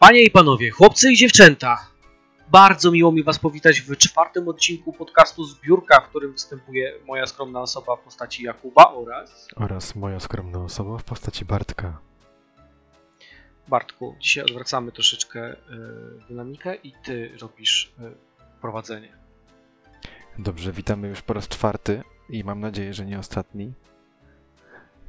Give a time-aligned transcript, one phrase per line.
[0.00, 1.86] Panie i panowie, chłopcy i dziewczęta,
[2.48, 7.60] bardzo miło mi was powitać w czwartym odcinku podcastu Zbiórka, w którym występuje moja skromna
[7.60, 9.48] osoba w postaci Jakuba oraz...
[9.56, 11.98] Oraz moja skromna osoba w postaci Bartka.
[13.68, 15.56] Bartku, dzisiaj odwracamy troszeczkę y,
[16.28, 19.12] dynamikę i ty robisz y, prowadzenie.
[20.38, 23.72] Dobrze, witamy już po raz czwarty i mam nadzieję, że nie ostatni.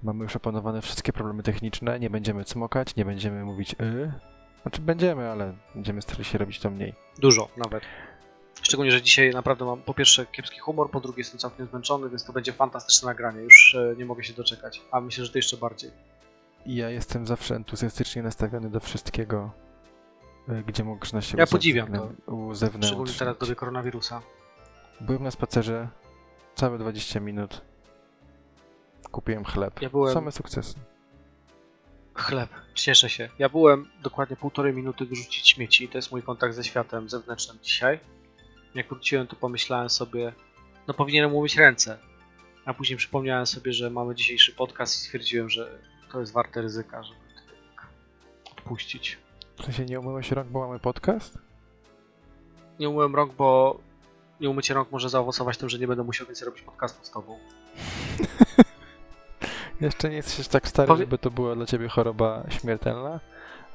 [0.03, 4.30] Mamy już opanowane wszystkie problemy techniczne, nie będziemy cmokać, nie będziemy mówić y.
[4.61, 6.93] Znaczy będziemy, ale będziemy starali się robić to mniej.
[7.19, 7.83] Dużo nawet.
[8.61, 12.23] Szczególnie, że dzisiaj naprawdę mam po pierwsze kiepski humor, po drugie jestem całkiem zmęczony, więc
[12.25, 13.41] to będzie fantastyczne nagranie.
[13.41, 15.91] Już y, nie mogę się doczekać, a myślę, że ty jeszcze bardziej.
[16.65, 19.51] Ja jestem zawsze entuzjastycznie nastawiony do wszystkiego,
[20.49, 22.09] y, gdzie można się Ja podziwiam to.
[22.33, 22.85] uzewnętrznić.
[22.87, 24.21] Szczególnie teraz w dobie koronawirusa.
[25.01, 25.87] Byłem na spacerze
[26.55, 27.61] całe 20 minut.
[29.11, 29.81] Kupiłem chleb.
[29.81, 30.75] Ja byłem- Same sukcesy.
[32.13, 33.29] Chleb, cieszę się.
[33.39, 35.87] Ja byłem dokładnie półtorej minuty wyrzucić śmieci.
[35.87, 37.99] To jest mój kontakt ze światem zewnętrznym dzisiaj.
[38.75, 40.33] Jak wróciłem, to pomyślałem sobie,
[40.87, 41.97] no powinienem umyć ręce.
[42.65, 45.79] A później przypomniałem sobie, że mamy dzisiejszy podcast i stwierdziłem, że
[46.11, 47.87] to jest warte ryzyka, żeby tak
[48.51, 49.17] odpuścić.
[49.57, 51.37] W sensie nie umyłeś rąk, bo mamy podcast?
[52.79, 53.79] Nie umyłem rąk, bo
[54.39, 57.39] nie umycie rąk może zaowocować tym, że nie będę musiał więcej robić podcastu z tobą.
[59.81, 63.19] Jeszcze nie jesteś tak stary, Powie- żeby to była dla ciebie choroba śmiertelna,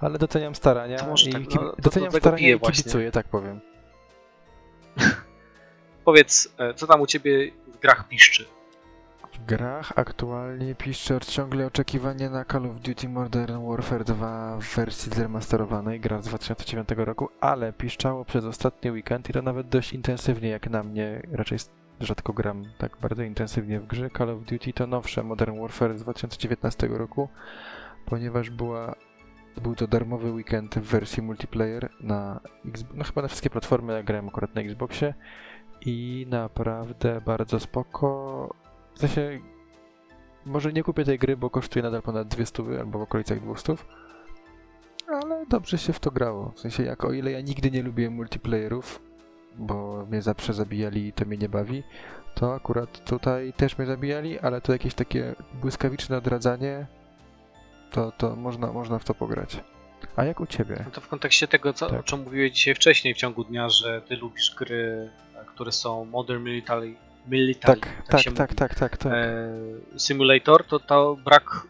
[0.00, 2.82] ale doceniam starania i tak, no, to doceniam do tego starania i właśnie.
[2.82, 3.60] kibicuję, tak powiem.
[6.04, 8.44] Powiedz, e, co tam u ciebie w grach piszczy?
[9.32, 15.12] W grach aktualnie piszczy ciągle oczekiwanie na Call of Duty Modern Warfare 2 w wersji
[15.12, 20.48] zremasterowanej, gra z 2009 roku, ale piszczało przez ostatni weekend i to nawet dość intensywnie
[20.48, 21.58] jak na mnie, raczej
[22.00, 24.10] rzadko gram tak bardzo intensywnie w grze.
[24.18, 27.28] Call of Duty to nowsze Modern Warfare z 2019 roku,
[28.06, 28.94] ponieważ była,
[29.62, 32.40] był to darmowy weekend w wersji multiplayer na
[32.94, 35.14] no chyba na wszystkie platformy, ja grałem akurat na Xboxie
[35.80, 38.54] i naprawdę bardzo spoko.
[38.94, 39.40] W sensie,
[40.46, 43.74] może nie kupię tej gry, bo kosztuje nadal ponad 200 albo w okolicach 200,
[45.08, 46.52] ale dobrze się w to grało.
[46.56, 49.02] W sensie, jak o ile ja nigdy nie lubiłem multiplayerów,
[49.58, 51.82] bo mnie zawsze zabijali i to mnie nie bawi,
[52.34, 56.86] to akurat tutaj też mnie zabijali, ale to jakieś takie błyskawiczne odradzanie,
[57.90, 59.60] to, to można, można w to pograć.
[60.16, 60.82] A jak u ciebie?
[60.84, 62.00] No to w kontekście tego, co, Tak.
[62.00, 66.04] o czym mówiłeś dzisiaj wcześniej w ciągu dnia, że ty lubisz gry, e, które są
[66.04, 66.94] Modern Military,
[67.28, 69.12] military Tak, tak, tak, mówi, tak, tak, tak.
[69.12, 71.66] e, Simulator, to, to brak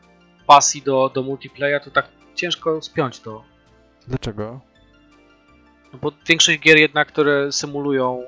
[0.47, 3.44] pasji do, do multiplayer, to tak ciężko spiąć to.
[4.08, 4.60] Dlaczego?
[5.92, 8.26] No bo większość gier jednak, które symulują e,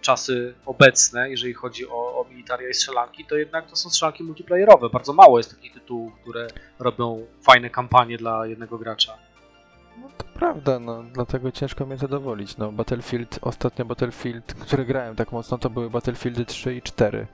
[0.00, 4.88] czasy obecne, jeżeli chodzi o, o militaria i strzelanki, to jednak to są strzelanki multiplayerowe.
[4.90, 6.46] Bardzo mało jest takich tytułów, które
[6.78, 9.18] robią fajne kampanie dla jednego gracza.
[10.00, 12.56] No to prawda, no dlatego ciężko mnie zadowolić.
[12.56, 17.26] No Battlefield, ostatnio Battlefield, które grałem tak mocno, to były Battlefieldy 3 i 4.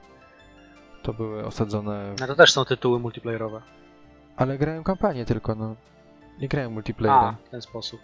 [1.03, 2.19] To były osadzone, w...
[2.19, 3.61] No to też są tytuły multiplayerowe.
[4.37, 5.75] ale grałem kampanię tylko, no.
[6.39, 7.35] Nie grałem A, multiplayerem.
[7.45, 7.99] w ten sposób.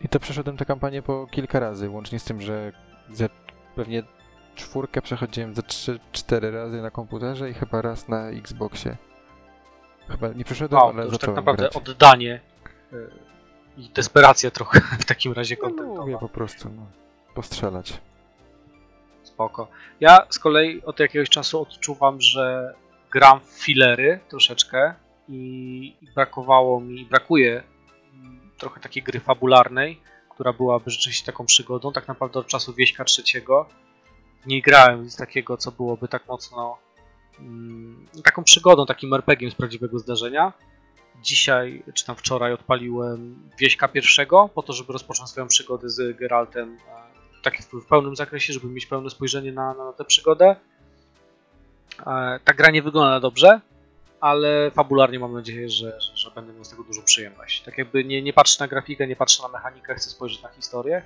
[0.00, 2.72] I to przeszedłem tę kampanię po kilka razy, łącznie z tym, że
[3.10, 3.28] ze
[3.76, 4.02] pewnie
[4.54, 8.96] czwórkę przechodziłem ze 3-4 razy na komputerze i chyba raz na Xboxie.
[10.08, 11.76] Chyba nie przeszedłem, to ale już tak naprawdę grać.
[11.76, 12.40] oddanie
[12.92, 13.10] y,
[13.76, 16.00] i desperacja trochę w takim razie No, kontentowa.
[16.00, 16.86] lubię po prostu, no.
[17.34, 18.00] Postrzelać.
[19.22, 19.68] Spoko.
[20.00, 22.74] Ja z kolei od jakiegoś czasu odczuwam, że
[23.12, 24.94] gram w filery troszeczkę
[25.28, 27.62] i brakowało mi, brakuje
[28.58, 31.92] trochę takiej gry fabularnej, która byłaby rzeczywiście taką przygodą.
[31.92, 33.68] Tak naprawdę od czasu Wieśka trzeciego
[34.46, 36.78] nie grałem nic takiego, co byłoby tak mocno
[37.38, 40.52] mm, taką przygodą, takim RPG-iem z prawdziwego zdarzenia.
[41.22, 46.78] Dzisiaj, czy tam wczoraj odpaliłem Wieśka pierwszego, po to, żeby rozpocząć swoją przygodę z Geraltem
[47.42, 50.56] tak w pełnym zakresie, żeby mieć pełne spojrzenie na, na tę przygodę.
[52.06, 53.60] E, Ta gra nie wygląda dobrze,
[54.20, 57.62] ale fabularnie mam nadzieję, że, że, że będę miał z tego dużą przyjemność.
[57.62, 61.02] Tak jakby nie, nie patrzę na grafikę, nie patrzę na mechanikę, chcę spojrzeć na historię.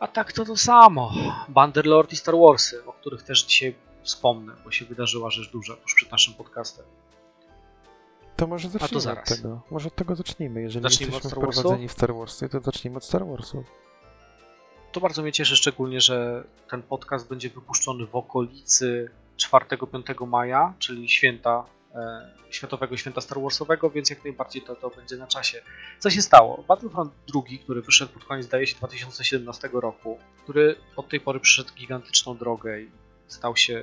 [0.00, 1.12] A tak to to samo.
[1.48, 5.94] Banderlord i Star Warsy, o których też dzisiaj wspomnę, bo się wydarzyła rzecz duża tuż
[5.94, 6.84] przed naszym podcastem.
[8.36, 9.32] To może zacznijmy zaraz.
[9.32, 9.60] od tego.
[9.70, 10.62] Może od tego zacznijmy.
[10.62, 13.64] Jeżeli Zacznijmy jesteśmy wprowadzeni w Star Warsy, to zacznijmy od Star Warsu.
[14.92, 19.10] To bardzo mnie cieszy, szczególnie, że ten podcast będzie wypuszczony w okolicy
[19.52, 21.64] 4-5 maja, czyli święta,
[22.50, 25.62] Światowego Święta Star Warsowego, więc jak najbardziej to, to będzie na czasie.
[25.98, 26.64] Co się stało?
[26.68, 31.74] Battlefront 2, który wyszedł pod koniec, zdaje się, 2017 roku, który od tej pory przyszedł
[31.74, 32.90] gigantyczną drogę i
[33.26, 33.82] stał się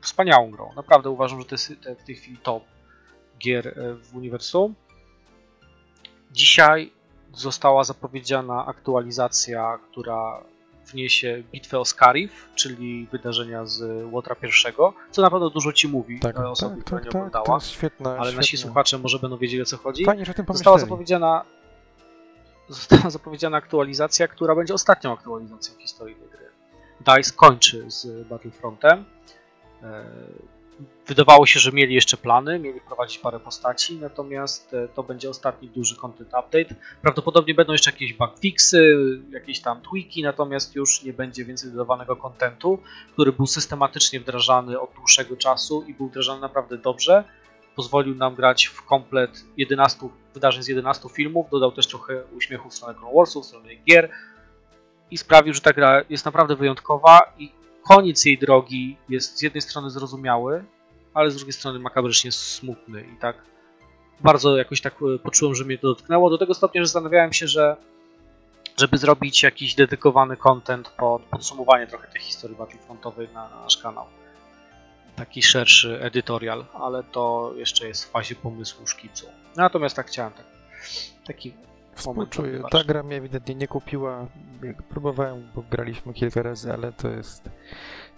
[0.00, 0.72] wspaniałą grą.
[0.76, 2.64] Naprawdę uważam, że to jest w tej chwili top
[3.38, 4.74] gier e, w uniwersum.
[6.32, 6.92] Dzisiaj
[7.34, 10.44] została zapowiedziana aktualizacja, która
[10.92, 16.20] wniesie bitwę o Scarif, czyli wydarzenia z Łotra I, co na pewno dużo ci mówi
[16.20, 18.36] Tak, tak, osoby, tak, która tak, nie tak, oglądała, to jest świetna, ale świetna.
[18.36, 20.04] nasi słuchacze może będą wiedzieli o co chodzi.
[20.04, 21.44] Fajnie, że o tym Została zapowiedziana,
[22.68, 26.48] została zapowiedziana aktualizacja, która będzie ostatnią aktualizacją w historii tej gry.
[27.00, 29.04] DICE kończy z Battlefrontem.
[31.06, 35.68] Wydawało się, że mieli jeszcze plany, mieli wprowadzić parę postaci, natomiast e, to będzie ostatni
[35.68, 36.74] duży content update.
[37.02, 38.96] Prawdopodobnie będą jeszcze jakieś bugfixy,
[39.30, 42.78] jakieś tam tweaki, natomiast już nie będzie więcej dodawanego kontentu,
[43.12, 47.24] który był systematycznie wdrażany od dłuższego czasu i był wdrażany naprawdę dobrze.
[47.76, 52.74] Pozwolił nam grać w komplet 11 wydarzeń z 11 filmów, dodał też trochę uśmiechu w
[52.74, 54.10] stronę Clone Warsów, w stronę gier
[55.10, 57.57] i sprawił, że ta gra jest naprawdę wyjątkowa i
[57.88, 60.64] koniec jej drogi jest z jednej strony zrozumiały,
[61.14, 63.36] ale z drugiej strony makabrycznie smutny i tak
[64.20, 67.46] bardzo jakoś tak e, poczułem, że mnie to dotknęło, do tego stopnia, że zastanawiałem się,
[67.46, 67.76] że
[68.76, 74.06] żeby zrobić jakiś dedykowany content pod podsumowanie trochę tej historii Battlefrontowej na, na nasz kanał.
[75.16, 79.26] Taki szerszy editorial, ale to jeszcze jest w fazie pomysłu szkicu.
[79.56, 80.46] Natomiast tak chciałem tak,
[81.26, 81.52] taki
[81.98, 82.62] Współczuję.
[82.70, 84.26] Ta gra mnie ewidentnie nie kupiła.
[84.88, 87.50] Próbowałem, bo graliśmy kilka razy, ale to jest.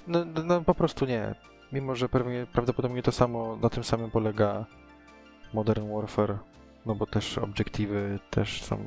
[0.07, 1.35] No, no, no po prostu nie.
[1.73, 4.65] Mimo, że pewnie, prawdopodobnie to samo, na tym samym polega
[5.55, 6.39] Modern Warfare.
[6.87, 8.79] No bo też obiektywy też są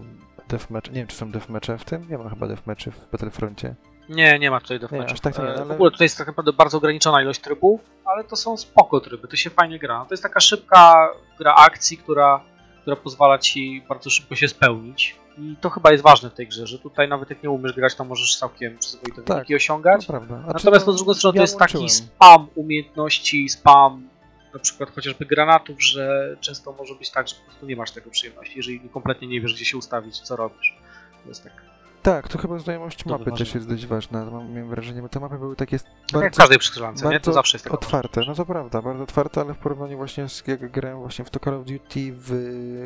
[0.50, 0.88] deathmatch.
[0.88, 2.10] Nie wiem, czy są deathmatche w tym?
[2.10, 3.76] Nie ma chyba deathmatchy w Battlefroncie.
[4.10, 5.14] Nie, nie ma tutaj Nie, deathmatchów.
[5.14, 7.42] aż tak to nie, E, ale- W ogóle tutaj jest tak naprawdę bardzo ograniczona ilość
[7.42, 10.06] trybów, ale to są spoko tryby, to się fajnie gra.
[10.06, 11.10] To jest taka szybka
[11.40, 12.42] gra akcji, która,
[12.84, 15.16] która pozwala ci bardzo szybko się spełnić.
[15.38, 17.96] I to chyba jest ważne w tej grze, że tutaj nawet jak nie umiesz grać,
[17.96, 20.08] to możesz całkiem przyzwoite Tak, wyniki osiągać.
[20.08, 21.90] To Natomiast no, z drugiej strony ja to jest taki łączyłem.
[22.08, 24.10] spam umiejętności, spam
[24.54, 28.10] na przykład chociażby granatów, że często może być tak, że po prostu nie masz tego
[28.10, 30.78] przyjemności, jeżeli kompletnie nie wiesz, gdzie się ustawić, co robisz.
[31.24, 31.73] To jest tak.
[32.04, 33.38] Tak, to chyba znajomość To mapy ważne.
[33.46, 34.26] też jest dość ważna.
[34.26, 37.12] Mam, miałem wrażenie, bo te mapy były takie Tak jak w bardzo każdej przestrzegance, nie?
[37.12, 40.30] To bardzo zawsze jest taka otwarte, no to prawda, bardzo otwarte, ale w porównaniu właśnie
[40.30, 42.32] z jak grałem właśnie w to Call of Duty w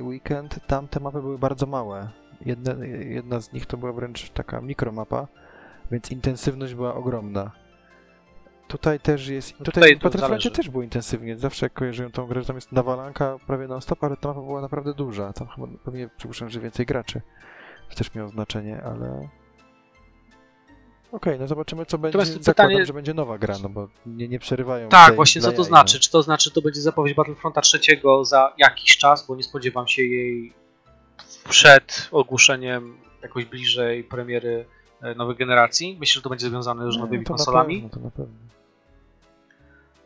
[0.01, 2.09] weekend, tam te mapy były bardzo małe.
[2.45, 5.27] Jedna, jedna z nich to była wręcz taka mikromapa,
[5.91, 7.51] więc intensywność była ogromna.
[8.67, 9.59] Tutaj też jest.
[9.59, 11.37] No Tutaj, tutaj Battlefroncie też było intensywnie.
[11.37, 14.41] Zawsze jak kojarzyłem tą grę, że tam jest nawalanka prawie non stop, ale ta mapa
[14.41, 15.33] była naprawdę duża.
[15.33, 17.21] Tam chyba pewnie przypuszczam, że więcej graczy.
[17.95, 19.29] Też miało znaczenie, ale.
[21.11, 22.17] Okej, no zobaczymy co będzie.
[22.17, 24.89] Natomiast Zakładam, pytanie- że będzie nowa gra, no bo nie, nie przerywają.
[24.89, 25.95] Tak, właśnie co to znaczy?
[25.97, 26.01] no.
[26.01, 30.03] Czy to znaczy, to będzie zapowiedź Battlefronta trzeciego za jakiś czas, bo nie spodziewam się
[30.03, 30.53] jej
[31.49, 34.65] przed ogłoszeniem jakoś bliżej premiery
[35.01, 35.97] e, nowej generacji.
[35.99, 37.81] Myślę, że to będzie związane już z nowymi to na konsolami.
[37.81, 38.35] pewno, to na pewno.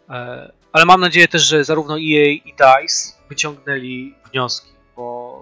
[0.10, 4.72] E, Ale mam nadzieję też, że zarówno EA i DICE wyciągnęli wnioski,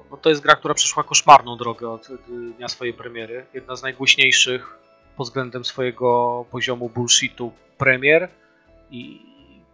[0.10, 2.22] bo to jest gra, która przeszła koszmarną drogę od od
[2.58, 3.46] dnia swojej premiery.
[3.54, 4.80] Jedna z najgłośniejszych
[5.18, 8.30] pod względem swojego poziomu bullshitu premier
[8.92, 9.22] i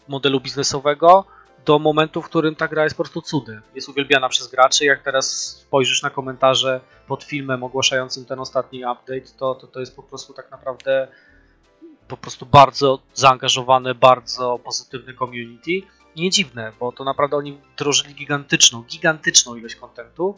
[0.07, 1.25] modelu biznesowego
[1.65, 3.61] do momentu, w którym ta gra jest po prostu cudem.
[3.75, 4.85] Jest uwielbiana przez graczy.
[4.85, 9.95] Jak teraz spojrzysz na komentarze pod filmem ogłaszającym ten ostatni update, to, to, to jest
[9.95, 11.07] po prostu tak naprawdę
[12.07, 15.81] po prostu bardzo zaangażowane, bardzo pozytywny community.
[16.15, 20.37] Nie dziwne, bo to naprawdę oni wdrożyli gigantyczną, gigantyczną ilość kontentu.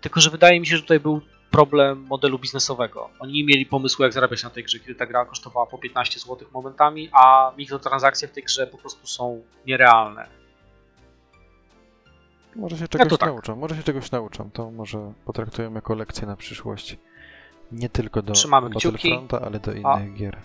[0.00, 1.20] Tylko, że wydaje mi się, że tutaj był
[1.50, 3.10] problem modelu biznesowego.
[3.18, 6.20] Oni nie mieli pomysłu, jak zarabiać na tej grze, kiedy ta gra kosztowała po 15
[6.20, 10.26] zł momentami, a mikrotransakcje w tej grze po prostu są nierealne.
[12.56, 13.28] Może się czegoś to tak.
[13.28, 14.50] nauczą, może się czegoś nauczą.
[14.50, 16.96] To może potraktują jako lekcję na przyszłość.
[17.72, 18.70] Nie tylko do Trzymamy.
[18.70, 20.36] Battlefronta, ale do innych gier.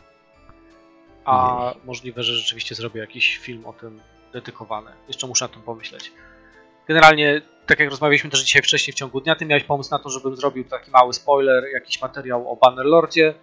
[1.25, 1.86] A Jej.
[1.86, 4.00] możliwe, że rzeczywiście zrobię jakiś film o tym
[4.34, 4.91] dedykowany.
[5.07, 6.12] Jeszcze muszę na tym pomyśleć.
[6.88, 10.10] Generalnie, tak jak rozmawialiśmy też dzisiaj wcześniej w ciągu dnia, ty miałeś pomysł na to,
[10.10, 13.34] żebym zrobił taki mały spoiler, jakiś materiał o Bannerlordzie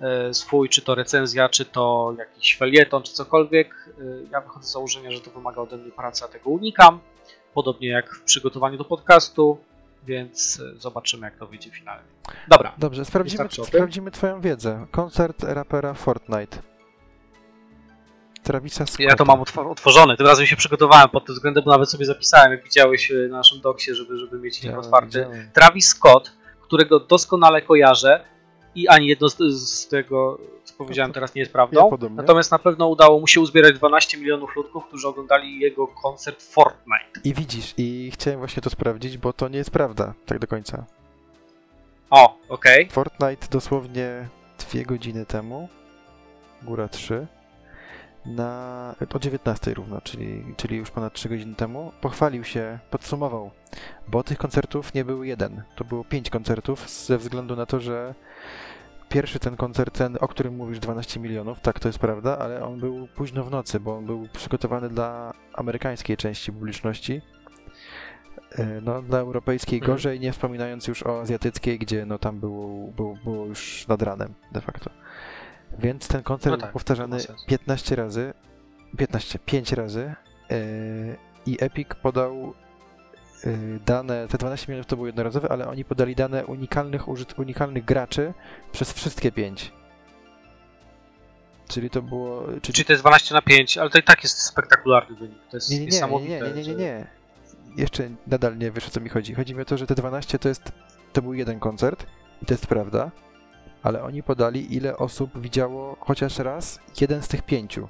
[0.00, 3.88] e, swój, czy to recenzja, czy to jakiś felieton, czy cokolwiek.
[3.98, 4.02] E,
[4.32, 7.00] Ja wychodzę z założenia, że to wymaga ode mnie pracy, a tego unikam.
[7.54, 9.58] Podobnie jak w przygotowaniu do podcastu,
[10.06, 12.04] więc e, zobaczymy, jak to wyjdzie finalnie.
[12.48, 14.86] Dobra, Dobrze, sprawdzimy, sprawdzimy twoją wiedzę.
[14.90, 16.75] Koncert rapera Fortnite.
[18.46, 19.02] Travisa Scotta.
[19.04, 20.16] Ja to mam otw- otworzone.
[20.16, 23.36] Tym razem się przygotowałem pod tym względem, bo nawet sobie zapisałem, jak widziałeś e, na
[23.36, 25.06] naszym doksie, żeby, żeby mieć link otwarty.
[25.06, 25.50] widziałem.
[25.52, 28.24] Travis Scott, którego doskonale kojarzę
[28.74, 31.84] i ani jedno z, z tego, co powiedziałem teraz, nie jest prawdą.
[31.84, 32.16] Ja podobnie.
[32.16, 37.20] Natomiast na pewno udało mu się uzbierać 12 milionów ludków, którzy oglądali jego koncert Fortnite.
[37.24, 40.84] I widzisz, i chciałem właśnie to sprawdzić, bo to nie jest prawda, tak do końca.
[42.10, 42.88] O, okej.
[42.90, 45.68] Fortnite dosłownie dwie godziny temu,
[46.62, 47.26] góra trzy,
[48.26, 53.50] na, o 19 równo, czyli, czyli już ponad 3 godziny temu, pochwalił się, podsumował,
[54.08, 58.14] bo tych koncertów nie był jeden, to było 5 koncertów ze względu na to, że
[59.08, 62.80] pierwszy ten koncert, ten, o którym mówisz, 12 milionów, tak to jest prawda, ale on
[62.80, 67.22] był późno w nocy, bo on był przygotowany dla amerykańskiej części publiczności,
[68.58, 69.92] E, no, dla europejskiej Mhm.
[69.92, 74.34] gorzej, nie wspominając już o azjatyckiej, gdzie no tam było, było, było już nad ranem
[74.52, 74.90] de facto.
[75.78, 77.44] Więc ten koncert No był tak, powtarzany ma sens.
[77.46, 78.34] 15 razy,
[78.98, 80.14] 15, 5 razy
[80.50, 80.56] e,
[81.46, 82.54] i Epic podał
[83.44, 83.50] e,
[83.86, 88.34] dane, te 12 milionów to były jednorazowe, ale oni podali dane unikalnych, użyt, unikalnych graczy
[88.72, 89.72] przez wszystkie 5.
[91.68, 92.46] Czyli to było...
[92.46, 95.38] Czyli Czyli to jest 12 na 5, ale to i tak jest spektakularny wynik.
[95.50, 96.34] To jest Nie, nie, nie, nie, niesamowite.
[96.34, 97.06] nie, nie, nie, nie, że- nie.
[97.76, 99.34] Jeszcze nadal nie wiesz o co mi chodzi.
[99.34, 100.72] Chodzi mi o to, że te 12 to jest,
[101.12, 102.06] to był jeden koncert
[102.42, 103.10] i to jest prawda,
[103.82, 107.88] ale oni podali ile osób widziało chociaż raz jeden z tych pięciu.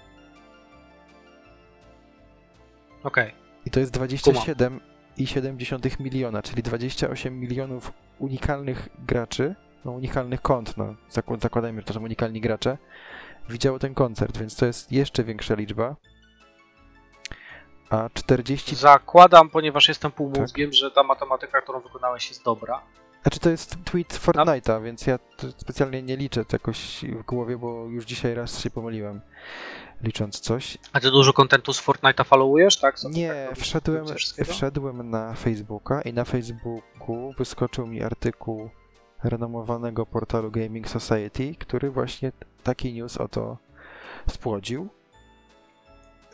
[3.05, 3.35] Okej.
[3.67, 11.41] I to jest 27,7 miliona, czyli 28 milionów unikalnych graczy, no unikalnych kont, no zakład-
[11.41, 12.79] zakładajmy, że to są unikalni gracze,
[13.49, 15.97] widziało ten koncert, więc to jest jeszcze większa liczba.
[17.91, 20.19] A 40 Zakładam, ponieważ jestem Tak.
[20.19, 22.83] półmózgiem, że ta matematyka, którą wykonałeś jest dobra.
[23.27, 27.59] Znaczy to jest tweet Fortnite'a, więc ja to specjalnie nie liczę to jakoś w głowie,
[27.59, 29.21] bo już dzisiaj raz się pomyliłem
[30.03, 30.79] licząc coś.
[30.93, 32.99] A ty dużo kontentu z Fortnite'a followujesz, tak?
[32.99, 34.05] Co Nie, tak wszedłem,
[34.45, 38.71] wszedłem na Facebooka i na Facebooku wyskoczył mi artykuł
[39.25, 43.59] renomowanego portalu Gaming Society, który właśnie taki news oto
[44.31, 44.96] spłodził y,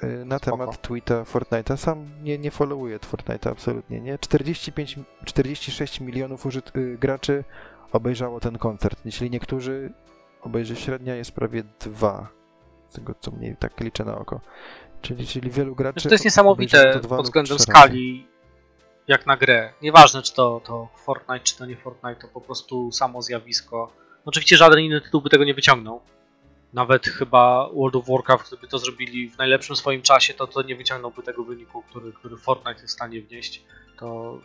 [0.07, 0.57] na Spoko.
[0.57, 1.77] temat tweeta Fortnite'a.
[1.77, 4.19] Sam nie, nie followuję Fortnite'a absolutnie, nie?
[4.19, 7.45] 45, 46 milionów użyt, y, graczy
[7.93, 9.93] obejrzało ten koncert, jeśli niektórzy
[10.43, 12.29] obejrzy średnia jest prawie 2,
[12.89, 14.41] z tego co mniej tak liczę na oko.
[15.03, 18.27] Czyli, czyli wielu graczy Znaczy, to jest niesamowite to dwa pod względem skali,
[19.09, 19.73] jak na grę.
[19.83, 23.93] Nieważne, czy to, to Fortnite, czy to nie Fortnite, to po prostu samo zjawisko.
[24.25, 26.01] Oczywiście żaden inny tytuł by tego nie wyciągnął.
[26.73, 30.77] Nawet chyba World of Warcraft, gdyby to zrobili w najlepszym swoim czasie, to, to nie
[30.77, 33.65] wyciągnąłby tego wyniku, który, który Fortnite jest w stanie wnieść.
[33.99, 34.39] To.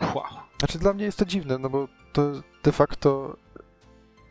[0.00, 0.24] Wow.
[0.58, 3.36] Znaczy dla mnie jest to dziwne, no bo to de facto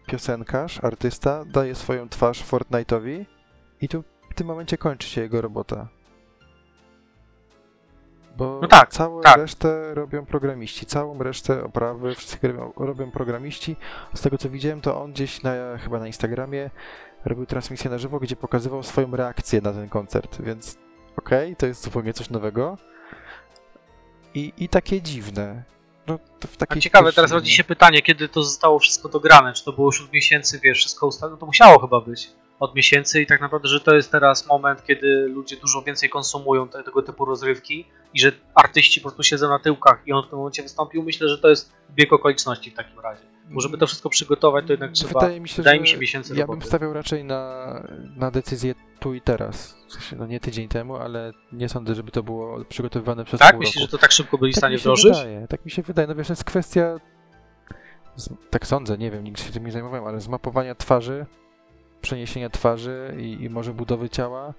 [0.06, 3.26] piosenkarz, artysta daje swoją twarz Fortnite'owi
[3.82, 5.88] i tu w tym momencie kończy się jego robota.
[8.38, 9.38] Bo No tak, całą tak.
[9.38, 13.76] resztę robią programiści, całą resztę oprawy, wszystko robią, robią programiści.
[14.14, 16.70] Z tego co widziałem, to on gdzieś na, chyba na Instagramie
[17.26, 20.78] robił transmisję na żywo, gdzie pokazywał swoją reakcję na ten koncert, więc
[21.18, 22.78] okej, to jest zupełnie coś nowego.
[24.34, 25.64] I, i takie dziwne.
[26.08, 29.54] No, to w A ciekawe, teraz rodzi się pytanie, kiedy to zostało wszystko dograne?
[29.54, 31.32] Czy to było już od miesięcy, wiesz, wszystko ustawione?
[31.32, 34.86] No to musiało chyba być od miesięcy i tak naprawdę, że to jest teraz moment,
[34.86, 39.50] kiedy ludzie dużo więcej konsumują te, tego typu rozrywki i że artyści po prostu siedzą
[39.50, 41.04] na tyłkach i on w tym momencie wystąpił.
[41.04, 43.24] Myślę, że to jest bieg okoliczności w takim razie.
[43.50, 45.98] Bo żeby to wszystko przygotować, to jednak trzeba, Wydaje mi się, wydaje że mi się
[45.98, 46.68] miesięcy ja bym roboty.
[46.68, 47.84] stawiał raczej na,
[48.16, 49.78] na decyzję tu i teraz.
[50.00, 53.58] W no nie tydzień temu, ale nie sądzę, żeby to było przygotowywane przez Tak?
[53.58, 55.18] Myślisz, że to tak szybko byli w tak stanie mi się wdrożyć?
[55.18, 56.08] wydaje, tak mi się wydaje.
[56.08, 56.98] No wiesz, to jest kwestia,
[58.50, 61.26] tak sądzę, nie wiem, nigdy się tym nie zajmowałem, ale zmapowania twarzy,
[62.02, 64.54] przeniesienia twarzy i, i może budowy ciała.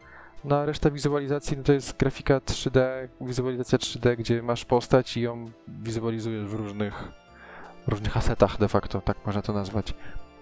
[0.44, 2.80] Na resztę wizualizacji no to jest grafika 3D,
[3.20, 7.04] wizualizacja 3D, gdzie masz postać i ją wizualizujesz w różnych,
[7.86, 9.94] różnych asetach de facto, tak można to nazwać.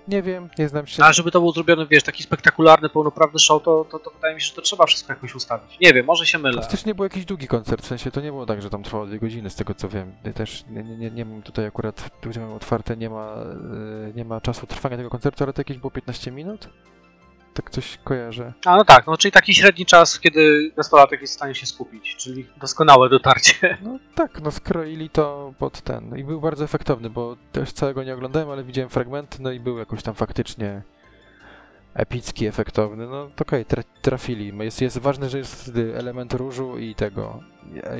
[0.08, 1.04] Nie wiem, nie znam się.
[1.04, 4.40] Ale żeby to był zrobiony, wiesz, taki spektakularny, pełnoprawny show, to, to, to wydaje mi
[4.40, 5.80] się, że to trzeba wszystko jakoś ustawić.
[5.80, 6.62] Nie wiem, może się mylę.
[6.62, 8.82] To też nie był jakiś długi koncert, w sensie to nie było tak, że tam
[8.82, 10.12] trwało dwie godziny, z tego co wiem.
[10.24, 14.12] Ja Też nie, nie, nie, mam tutaj akurat, tu gdzie mam otwarte, nie ma, e,
[14.14, 16.68] nie ma czasu trwania tego koncertu, ale to jakieś było 15 minut?
[17.56, 18.52] Tak coś kojarzę.
[18.64, 22.16] A no tak, no czyli taki średni czas, kiedy nastolatek jest w stanie się skupić,
[22.16, 23.78] czyli doskonałe dotarcie.
[23.82, 26.18] No tak, no skroili to pod ten.
[26.18, 29.78] I był bardzo efektowny, bo też całego nie oglądałem, ale widziałem fragmenty, no i był
[29.78, 30.82] jakoś tam faktycznie
[31.94, 33.06] epicki, efektowny.
[33.06, 34.52] No to okej, tra trafili.
[34.58, 37.40] Jest, jest ważne, że jest element różu i tego,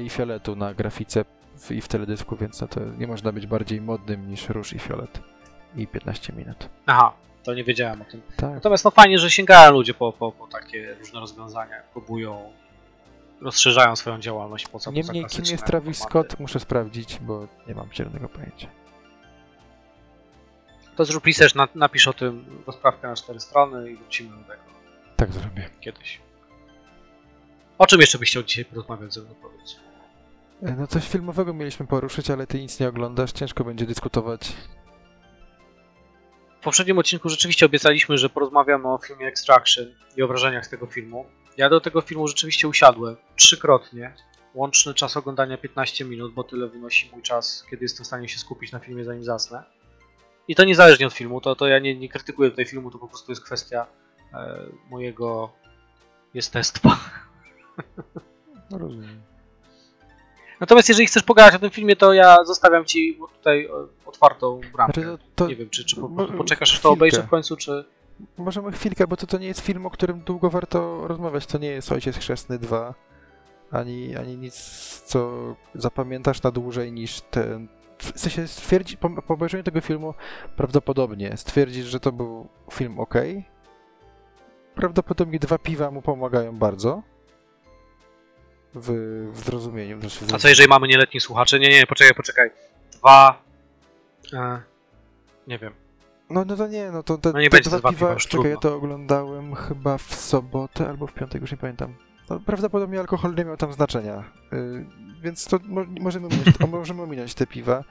[0.04, 1.24] i fioletu na grafice
[1.70, 5.20] i w teledysku, więc no to nie można być bardziej modnym niż róż i fiolet.
[5.76, 6.68] I 15 minut.
[6.86, 7.12] Aha,
[7.46, 8.22] to nie wiedziałem o tym.
[8.36, 8.54] Tak.
[8.54, 12.52] Natomiast no fajnie, że sięgają ludzie po, po, po takie różne rozwiązania, próbują,
[13.40, 16.28] rozszerzają swoją działalność po co Niemniej, poza kim jest Travis formaty.
[16.28, 18.68] Scott, muszę sprawdzić, bo nie mam zielonego pojęcia.
[20.96, 24.62] To zrób research, na, napisz o tym rozprawkę na cztery strony i wrócimy do tego
[25.16, 25.70] Tak zrobię.
[25.80, 26.20] kiedyś.
[27.78, 29.76] O czym jeszcze byś chciał dzisiaj porozmawiać ze mną, powiedz?
[30.62, 34.52] E, No coś filmowego mieliśmy poruszyć, ale ty nic nie oglądasz, ciężko będzie dyskutować.
[36.66, 41.26] Poprzednim odcinku rzeczywiście obiecaliśmy, że porozmawiamy o filmie Extraction i o wrażeniach z tego filmu.
[41.56, 44.14] Ja do tego filmu rzeczywiście usiadłem trzykrotnie.
[44.54, 48.38] Łączny czas oglądania 15 minut, bo tyle wynosi mój czas, kiedy jestem w stanie się
[48.38, 49.62] skupić na filmie zanim zasnę.
[50.48, 53.08] I to niezależnie od filmu, to, to ja nie, nie krytykuję tutaj filmu, to po
[53.08, 53.86] prostu jest kwestia
[54.34, 55.52] e, mojego
[56.34, 56.98] jestestwa.
[58.70, 59.22] No rozumiem.
[60.60, 63.70] Natomiast jeżeli chcesz pogadać o tym filmie, to ja zostawiam ci tutaj e,
[64.06, 65.00] otwartą bramkę.
[65.02, 66.08] Znaczy, to- Nie wiem, czy, czy po,
[66.38, 67.84] poczekasz, aż to obejrzę w końcu, czy...
[68.38, 71.46] Możemy chwilkę, bo to, to nie jest film, o którym długo warto rozmawiać.
[71.46, 72.94] To nie jest Ojciec Chrzestny 2,
[73.70, 74.54] ani, ani nic,
[75.06, 75.32] co
[75.74, 77.68] zapamiętasz na dłużej niż ten...
[77.98, 80.14] W sensie stwierdzić, po, po obejrzeniu tego filmu
[80.56, 83.14] prawdopodobnie stwierdzić, że to był film ok.
[84.74, 87.02] Prawdopodobnie dwa piwa mu pomagają bardzo
[88.76, 88.90] w,
[89.32, 90.00] w zrozumieniu.
[90.00, 91.60] Znaczy w A co jeżeli mamy nieletnich słuchaczy?
[91.60, 92.50] Nie, nie, poczekaj, poczekaj.
[92.92, 93.42] Dwa...
[94.32, 94.60] E,
[95.46, 95.72] nie wiem.
[96.30, 98.20] No, no to nie, no to te, No nie te będzie dwa dwa piwa, piwa,
[98.20, 101.94] czekaj, ja to oglądałem chyba w sobotę albo w piątek, już nie pamiętam.
[102.30, 104.86] No, prawdopodobnie alkohol nie miał tam znaczenia, y,
[105.22, 107.84] więc to mo możemy, ominąć, o, możemy ominąć te piwa,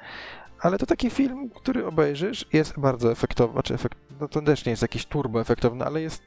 [0.60, 4.70] ale to taki film, który obejrzysz, jest bardzo efektowny, czy efekt, no to też nie
[4.70, 6.24] jest jakiś turbo efektowny, ale jest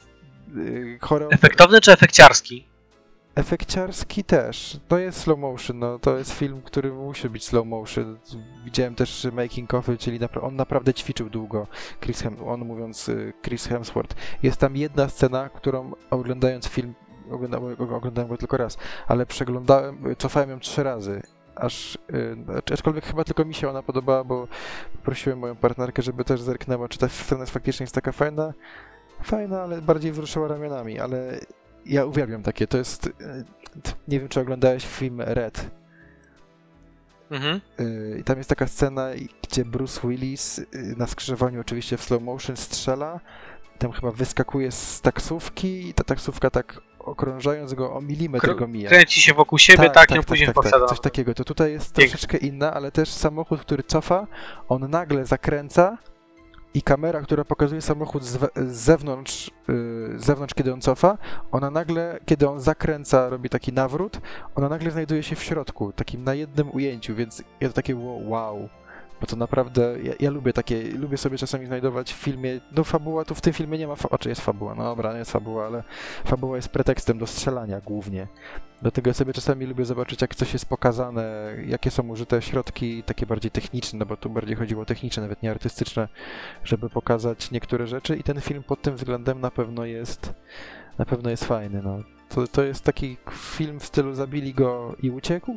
[0.57, 1.31] y, choreo...
[1.31, 2.68] Efektowny czy efekciarski?
[3.38, 4.80] Efekciarski też.
[4.88, 8.18] To jest slow motion, no to jest film, który musi być slow motion.
[8.64, 11.66] Widziałem też making ofy, czyli napra- on naprawdę ćwiczył długo.
[12.00, 14.16] Chris Hem- on mówiąc y, Chris Hemsworth.
[14.42, 16.95] Jest tam jedna scena, którą oglądając film,
[17.30, 21.23] oglądałem, oglądałem go tylko raz, ale przeglądałem, cofałem ją trzy razy.
[21.54, 24.49] Aż, y, znaczy, aczkolwiek chyba tylko mi się ona podobała, bo
[25.02, 28.52] prosiłem moją partnerkę, żeby też zerknęła, czy ta scena faktycznie jest taka fajna.
[29.23, 31.40] Fajna, ale bardziej wzruszyła ramionami, ale
[31.88, 32.66] ja uwielbiam takie.
[32.66, 33.07] To jest.
[33.07, 33.12] y,
[34.09, 35.71] Nie wiem, czy oglądałeś film Red.
[37.30, 37.61] Mhm.
[37.80, 39.09] Y, I tam jest taka scena,
[39.50, 40.66] gdzie Bruce Willis y,
[40.97, 43.21] na skrzyżowaniu, oczywiście w slow motion, strzela.
[43.78, 48.88] Tam chyba wyskakuje z taksówki i ta taksówka tak okrążając go o milimetr go mija.
[48.90, 50.87] Kręci się wokół siebie, tak, ją później wpasiada.
[50.87, 51.35] Coś takiego.
[51.35, 52.09] To tutaj jest Pięknie.
[52.11, 54.26] troszeczkę inna, ale też samochód, który cofa,
[54.68, 55.99] on nagle zakręca
[56.75, 59.50] i kamera, która pokazuje samochód z, z zewnątrz,
[60.17, 61.19] z zewnątrz, kiedy on cofa,
[61.52, 64.21] ona nagle, kiedy on zakręca, robi taki nawrót,
[64.54, 68.69] ona nagle znajduje się w środku, takim na jednym ujęciu, więc to takie wow, wow.
[69.21, 73.25] Bo to naprawdę, ja, ja lubię takie, lubię sobie czasami znajdować w filmie, no fabuła,
[73.25, 75.83] tu w tym filmie nie ma, znaczy jest fabuła, no dobra, nie jest fabuła, ale
[76.25, 78.26] fabuła jest pretekstem do strzelania głównie.
[78.83, 83.26] Dlatego ja sobie czasami lubię zobaczyć, jak coś jest pokazane, jakie są użyte środki takie
[83.26, 86.09] bardziej techniczne, bo tu bardziej chodziło o techniczne, nawet nie artystyczne,
[86.65, 90.33] żeby pokazać niektóre rzeczy i ten film pod tym względem na pewno jest,
[90.99, 91.99] na pewno jest fajny, no.
[92.28, 95.57] To, to jest taki film w stylu zabili go i uciekł,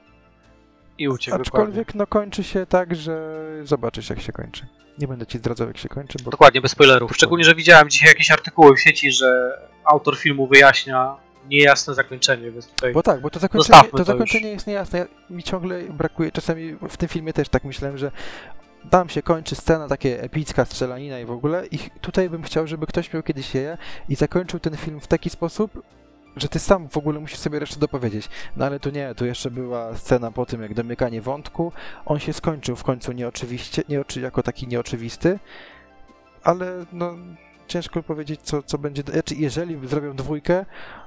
[1.02, 1.68] I uciekł dokładnie.
[1.68, 4.66] aczkolwiek no kończy się tak, że zobaczysz jak się kończy.
[5.00, 7.16] Nie będę ci zdradzał jak się kończy, bo Dokładnie, bez spoilerów.
[7.16, 11.16] Szczególnie, że widziałem dzisiaj jakieś artykuły w sieci, że autor filmu wyjaśnia
[11.50, 12.94] niejasne zakończenie, więc tutaj...
[12.94, 14.54] Bo tak, bo to zakończenie, to to zakończenie już.
[14.54, 15.00] jest niejasne.
[15.00, 18.12] Ja, mi ciągle brakuje, czasami w tym filmie też tak myślałem, że
[18.90, 22.88] tam się kończy scena, takie epicka strzelanina i w ogóle i tutaj bym chciał, żeby
[22.88, 23.78] ktoś miał kiedyś je
[24.10, 25.84] i zakończył ten film w taki sposób,
[26.36, 28.30] że ty sam w ogóle musisz sobie resztę dopowiedzieć.
[28.56, 31.72] No ale tu nie, tu jeszcze była scena po tym, jak domykanie wątku.
[32.06, 35.40] On się skończył w końcu nieoczywiście, nieoczy, jako taki nieoczywisty,
[36.44, 37.16] ale no
[37.68, 39.04] ciężko powiedzieć, co, co będzie.
[39.14, 40.66] Znaczy, jeżeli zrobią dwójkę,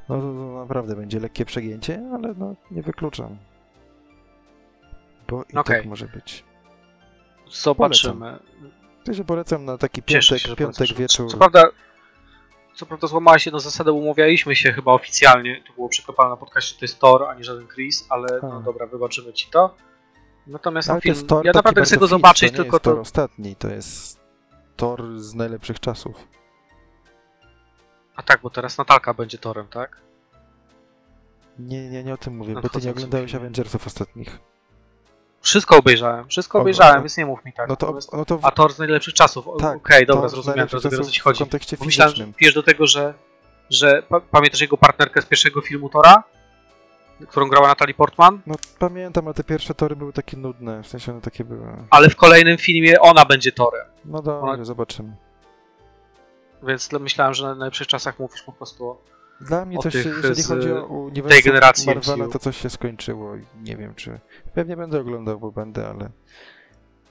[0.08, 3.36] no to, to naprawdę będzie lekkie przegięcie, ale no nie wykluczam.
[5.28, 5.76] Bo i Okej.
[5.76, 6.44] tak może być.
[7.50, 8.38] Zobaczymy.
[9.04, 11.30] To się polecam na taki Cieszę piątek, się, piątek wieczór.
[11.30, 11.62] Co prawda,
[12.74, 16.78] co prawda złamała się jedną zasadę, umawialiśmy się chyba oficjalnie, to było przekopane na podcaście,
[16.78, 18.60] to jest Thor, a nie żaden Chris, ale no A.
[18.60, 19.74] dobra, wybaczymy ci to.
[20.46, 23.00] Natomiast Ale to film, Thor ja naprawdę chcę go zobaczyć, to tylko jest Thor to...
[23.00, 24.20] ostatni, to jest
[24.76, 26.28] Thor z najlepszych czasów.
[28.16, 30.00] A tak, bo teraz Natalka będzie Torem, tak?
[31.58, 33.46] Nie, nie, nie o tym mówię, bo ty nie oglądałeś filmie.
[33.46, 34.38] Avengersów ostatnich.
[35.44, 37.68] Wszystko obejrzałem, wszystko O, obejrzałem, no- więc nie mów mi tak.
[37.68, 40.32] No to, no to A Thor z najlepszych czasów, O, Tak, okej, dobra, Thor z
[40.32, 41.38] zrozumiałem, najlepszych teraz o co ci w chodzi.
[41.38, 43.14] kontekście Bo myślałem, że pijesz do tego, że,
[43.70, 46.22] że pa- pamiętasz jego partnerkę z pierwszego filmu Tora?
[47.28, 48.40] Którą grała Natalie Portman?
[48.46, 51.66] No pamiętam, a te pierwsze tory były takie nudne, w sensie one takie były.
[51.90, 53.86] Ale w kolejnym filmie ona będzie Torem.
[54.04, 55.16] No dobrze, Ona- zobaczymy.
[56.62, 58.96] Więc myślałem, że na najlepszych czasach mówisz po prostu o...
[59.40, 62.32] Dla mnie o coś, jeżeli z chodzi o tej uniwersum generacji Marvela, MCU.
[62.32, 64.20] to coś się skończyło i nie wiem czy...
[64.54, 66.10] Pewnie będę oglądał, bo będę, ale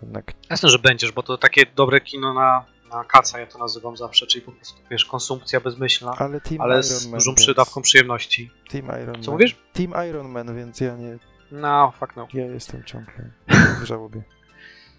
[0.02, 3.98] jednak Jasne, że będziesz, bo to takie dobre kino na, na kaca, ja to nazywam
[3.98, 7.42] zawsze, czyli po prostu, wiesz, konsumpcja bezmyślna, Ale Team ale Iron z Man, dużą więc-
[7.42, 8.52] przydawką przyjemności.
[8.70, 9.40] Team Iron Co Man.
[9.40, 9.56] mówisz?
[9.74, 11.18] Team Iron Man, więc ja nie...
[11.52, 12.28] No, fuck no.
[12.34, 13.30] Ja jestem ciągle
[13.82, 14.22] w żałobie.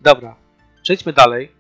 [0.01, 0.37] Dobra,
[0.83, 1.53] przejdźmy dalej.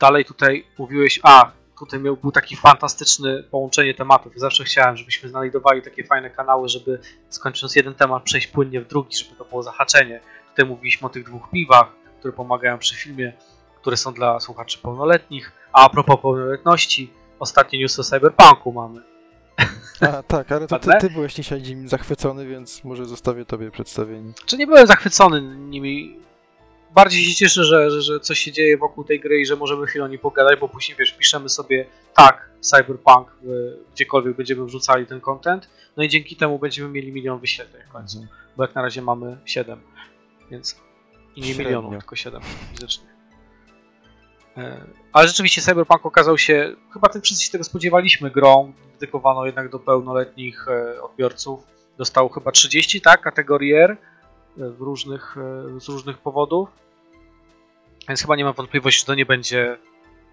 [0.00, 4.32] dalej tutaj mówiłeś, a tutaj miał, był taki fantastyczny połączenie tematów.
[4.36, 9.16] Zawsze chciałem, żebyśmy znajdowali takie fajne kanały, żeby skończąc jeden temat przejść płynnie w drugi,
[9.16, 10.20] żeby to było zahaczenie.
[10.50, 11.86] Tutaj mówiliśmy o tych dwóch piwach,
[12.18, 13.32] które pomagają przy filmie,
[13.80, 15.52] które są dla słuchaczy pełnoletnich.
[15.72, 19.00] A a propos pełnoletności, ostatnie news o Cyberpunku mamy.
[20.00, 24.32] A tak, ale to ty, ty byłeś dzisiaj nim zachwycony, więc może zostawię tobie przedstawienie.
[24.46, 26.16] Czy nie byłem zachwycony nimi?
[26.94, 29.86] Bardziej się cieszę, że, że, że coś się dzieje wokół tej gry i że możemy
[29.86, 33.48] chwilę o niej pogadać, bo później wiesz, piszemy sobie tak, Cyberpunk, w,
[33.94, 38.18] gdziekolwiek będziemy wrzucali ten content, no i dzięki temu będziemy mieli milion wyświetleń w końcu,
[38.18, 38.38] Mhm.
[38.56, 39.80] bo jak na razie mamy 7,
[40.50, 40.76] więc
[41.36, 41.64] i nie Średnio.
[41.64, 43.06] milionów, tylko 7 fizycznie.
[44.56, 49.70] E, Ale rzeczywiście Cyberpunk okazał się, chyba tak wszyscy się tego spodziewaliśmy, grą dedykowaną jednak
[49.70, 51.60] do pełnoletnich e, odbiorców.
[51.98, 53.96] Dostał chyba 30, tak, kategorii R e,
[54.70, 55.36] w różnych,
[55.76, 56.68] e, z różnych powodów.
[58.08, 59.78] Więc chyba nie mam wątpliwości, że to nie będzie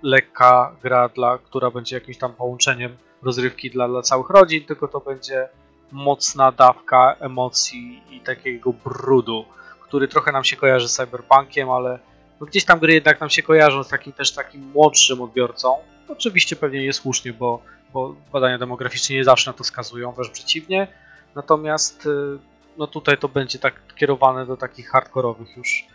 [0.04, 5.00] lekka gra, dla, która będzie jakimś tam połączeniem rozrywki dla, dla całych rodzin, tylko to
[5.00, 5.50] będzie
[5.92, 9.46] mocna dawka emocji i takiego brudu,
[9.82, 12.00] który trochę nam się kojarzy z Cyberpunkiem, ale
[12.40, 15.78] no gdzieś tam gry jednak nam się kojarzą z takim też takim młodszym odbiorcą.
[16.08, 17.62] Oczywiście pewnie niesłusznie, bo,
[17.94, 20.88] bo badania demograficzne nie zawsze na to wskazują, wręcz przeciwnie.
[21.36, 22.40] Natomiast y,
[22.78, 25.86] no tutaj to będzie tak kierowane do takich hardkorowych już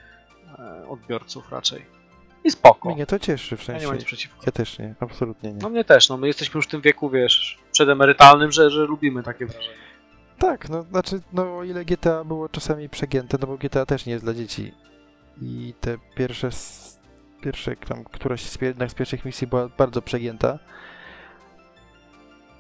[0.89, 1.87] odbiorców raczej.
[2.45, 2.95] I spoko.
[2.95, 3.81] Mnie to cieszy, w Ja sensie.
[3.81, 4.43] nie mam nic przeciwko.
[4.47, 5.59] Ja też nie, absolutnie nie.
[5.63, 9.23] No mnie też, no my jesteśmy już w tym wieku, wiesz, przedemerytalnym, że, że lubimy
[9.23, 9.75] takie wrażenie.
[10.39, 14.13] Tak, no znaczy, no o ile GTA było czasami przegięte, no bo GTA też nie
[14.13, 14.73] jest dla dzieci.
[15.43, 16.49] I te pierwsze,
[17.41, 20.59] pierwsze tam, któraś z, jednak z pierwszych misji była bardzo przegięta.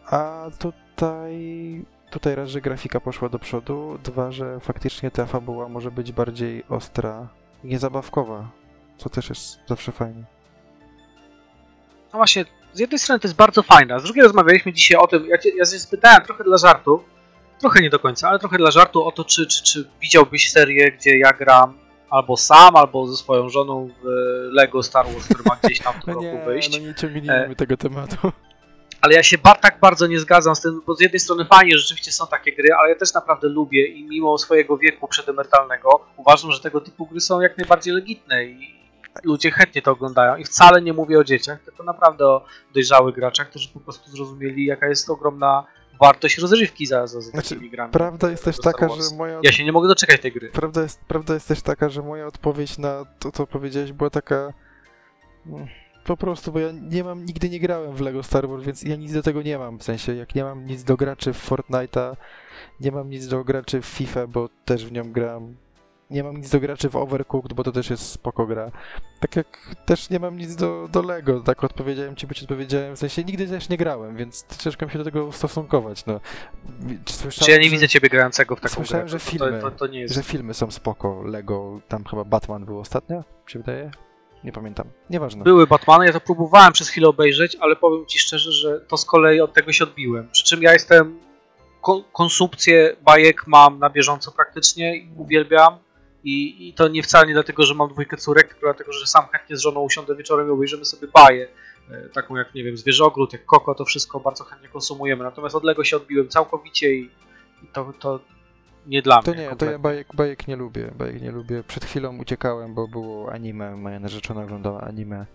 [0.06, 1.36] A tutaj,
[2.10, 6.64] tutaj raz, że grafika poszła do przodu, dwa, że faktycznie ta fabuła może być bardziej
[6.68, 7.28] ostra
[7.66, 8.48] niezabawkowa,
[8.98, 10.24] co też jest zawsze fajne.
[12.12, 15.06] No właśnie, z jednej strony to jest bardzo fajne, a z drugiej rozmawialiśmy dzisiaj o
[15.06, 17.02] tym, ja, cię, ja się spytałem trochę dla żartu,
[17.60, 20.92] trochę nie do końca, ale trochę dla żartu o to, czy, czy, czy widziałbyś serię,
[20.92, 21.78] gdzie ja gram
[22.10, 24.06] albo sam, albo ze swoją żoną w
[24.52, 26.80] Lego Star Wars, który ma gdzieś tam w tym No roku nie, wyjść.
[26.80, 28.32] no nie ciągnijmy E, tego tematu.
[29.06, 32.12] Ale ja się tak bardzo nie zgadzam z tym, bo z jednej strony fajnie, rzeczywiście
[32.12, 36.60] są takie gry, ale ja też naprawdę lubię i mimo swojego wieku przedemerytalnego uważam, że
[36.60, 38.74] tego typu gry są jak najbardziej legitne i
[39.24, 40.36] ludzie chętnie to oglądają.
[40.36, 44.66] I wcale nie mówię o dzieciach, tylko naprawdę o dojrzałych graczach, którzy po prostu zrozumieli,
[44.66, 45.64] jaka jest ogromna
[46.00, 47.92] wartość rozrywki za, za, za Znaczy, takimi grami.
[47.92, 50.48] Prawda jest też taka, że moja Ja się nie mogę doczekać tej gry.
[50.48, 54.52] Prawda jest, prawda jest też taka, że moja odpowiedź na to, co powiedziałeś, była taka.
[56.06, 58.96] Po prostu, bo ja nie mam, nigdy nie grałem w Lego Star Wars, więc ja
[58.96, 59.78] nic do tego nie mam.
[59.78, 62.16] W sensie, jak nie mam nic do graczy w Fortnite'a,
[62.80, 65.56] nie mam nic do graczy w FIFA, bo też w nią gram.
[66.10, 68.70] Nie mam nic do graczy w Overcooked, bo to też jest spoko gra.
[69.20, 69.46] Tak jak
[69.86, 72.96] też nie mam nic do, do Lego, tak odpowiedziałem ci, bo ci odpowiedziałem.
[72.96, 76.06] W sensie, nigdy też nie grałem, więc ciężko mi się do tego ustosunkować.
[76.06, 76.20] No.
[77.06, 79.10] Słyszałem, Czy ja nie że- widzę ciebie grającego w taką Słyszałem, grę?
[79.10, 80.14] że filmy, to, to, to jest.
[80.14, 83.90] że filmy są spoko, Lego, tam chyba Batman był ostatnio, mi się wydaje?
[84.46, 85.44] Nie pamiętam, nieważne.
[85.44, 89.04] Były Batmany, ja to próbowałem przez chwilę obejrzeć, ale powiem ci szczerze, że to z
[89.04, 90.28] kolei od tego się odbiłem.
[90.32, 91.18] Przy czym ja jestem.
[91.80, 95.78] Ko- konsumpcję bajek mam na bieżąco praktycznie i uwielbiam.
[96.24, 99.26] I, I to nie wcale nie dlatego, że mam dwójkę córek, tylko dlatego, że sam
[99.32, 101.48] chętnie z żoną usiądę wieczorem i obejrzymy sobie baję.
[101.90, 105.24] E, Taką jak, nie wiem, Zwierzogród, jak Koko, to wszystko bardzo chętnie konsumujemy.
[105.24, 107.10] Natomiast od Lego się odbiłem całkowicie i,
[107.72, 108.20] to, to
[108.86, 109.40] nie dla To mnie.
[109.40, 109.72] nie, to kompletnie.
[109.72, 111.62] ja bajek, bajek nie lubię, bajek nie lubię.
[111.68, 115.26] Przed chwilą uciekałem, bo było anime, moja narzeczona oglądała anime.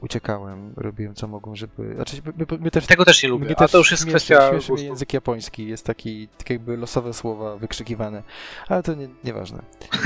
[0.00, 1.94] Uciekałem, robiłem co mogłem, żeby...
[1.94, 2.86] Znaczy, my, my, my też...
[2.86, 6.28] Tego też nie lubię, mnie a to już jest kwestia mnie język japoński, jest taki,
[6.28, 8.22] tak jakby losowe słowa wykrzykiwane,
[8.68, 9.62] ale to nie, nieważne.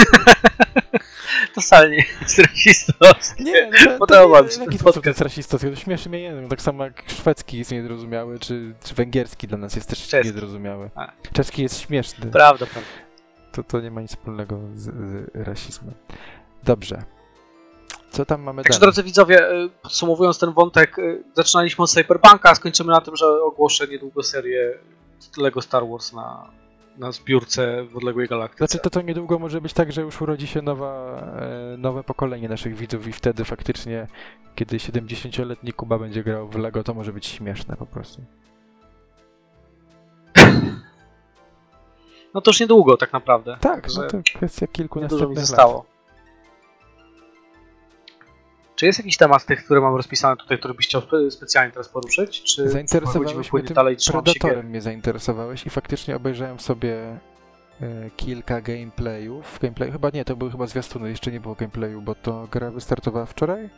[1.55, 3.45] To wcale nie jest rasistowskie.
[3.45, 5.07] Nie, no, to, Podoba mi się w ten jaki sposób to podcast.
[5.07, 9.49] jest rasistowskie, to śmieszy mnie jeden, tak samo jak szwedzki jest niezrozumiały, czy, czy węgierski
[9.49, 10.33] dla nas jest też Czeski.
[10.33, 10.91] niezrozumiały.
[10.95, 11.13] A.
[11.33, 12.91] Czeski jest śmieszny, Prawda, prawda.
[13.53, 15.95] to, to nie ma nic wspólnego z, z rasizmem.
[16.65, 17.03] Dobrze.
[18.15, 18.93] Co tam mamy Także dalej?
[18.93, 23.27] drodzy widzowie, y, podsumowując ten wątek, y, zaczynaliśmy od Cyberpunka, a skończymy na tym, że
[23.43, 24.79] ogłoszę niedługo serię
[25.37, 26.51] Lego Star Wars na,
[26.99, 28.67] na zbiórce w odległej galaktyce.
[28.67, 32.49] Znaczy to, to niedługo może być tak, że już urodzi się nowa, e, nowe pokolenie
[32.49, 34.07] naszych widzów i wtedy faktycznie,
[34.55, 38.23] kiedy 70-letni Kuba będzie grał w Lego, to może być śmieszne po prostu.
[42.35, 43.57] No to już niedługo tak naprawdę.
[43.61, 45.75] Tak, Także no to kwestia kilku nie dużo mi następnych zostało.
[45.79, 45.94] lat.
[48.85, 51.89] Czy jest jakiś temat tych, które mam rozpisane tutaj, który byś chciał spe- specjalnie teraz
[51.89, 52.43] poruszyć?
[52.43, 53.97] Czy Zainteresowałeś mnie tym dalej?
[54.13, 56.95] Predatorem mnie zainteresowałeś i faktycznie obejrzałem sobie
[57.81, 59.59] e, kilka gameplayów.
[59.63, 63.27] Gameplay, chyba nie, to były chyba zwiastuny, jeszcze nie było gameplayu, bo to gra wystartowała
[63.27, 63.71] wczoraj?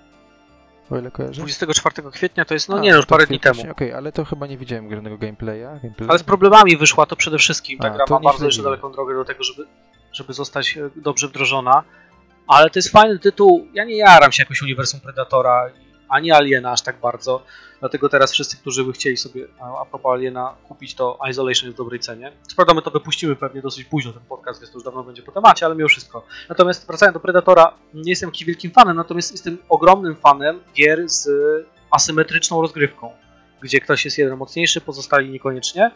[0.90, 1.40] o ile kojarzę?
[1.40, 3.62] 24 kwietnia to jest, no A, nie, już to parę dni temu.
[3.70, 5.80] Okej, ale to chyba nie widziałem żadnego gameplaya.
[5.82, 6.10] gameplaya.
[6.10, 7.78] Ale z problemami wyszła to przede wszystkim.
[7.78, 9.66] Ta A, gra ma bardzo jeszcze daleką drogę do tego, żeby,
[10.12, 11.82] żeby zostać e, dobrze wdrożona.
[12.46, 13.68] Ale to jest fajny tytuł.
[13.72, 15.70] Ja nie jaram się jakoś uniwersum Predatora
[16.08, 17.42] ani Aliena aż tak bardzo.
[17.80, 22.00] Dlatego teraz wszyscy, którzy by chcieli sobie a, propos Aliena kupić, to Isolation w dobrej
[22.00, 22.32] cenie.
[22.42, 25.22] Co prawda my to wypuścimy pewnie dosyć późno ten podcast, więc to już dawno będzie
[25.22, 26.26] po temacie, ale mimo wszystko.
[26.48, 31.28] Natomiast wracając do Predatora, nie jestem wielkim fanem, natomiast jestem ogromnym fanem gier z
[31.90, 33.12] asymetryczną rozgrywką,
[33.60, 35.90] gdzie ktoś jest jeden mocniejszy, pozostali niekoniecznie.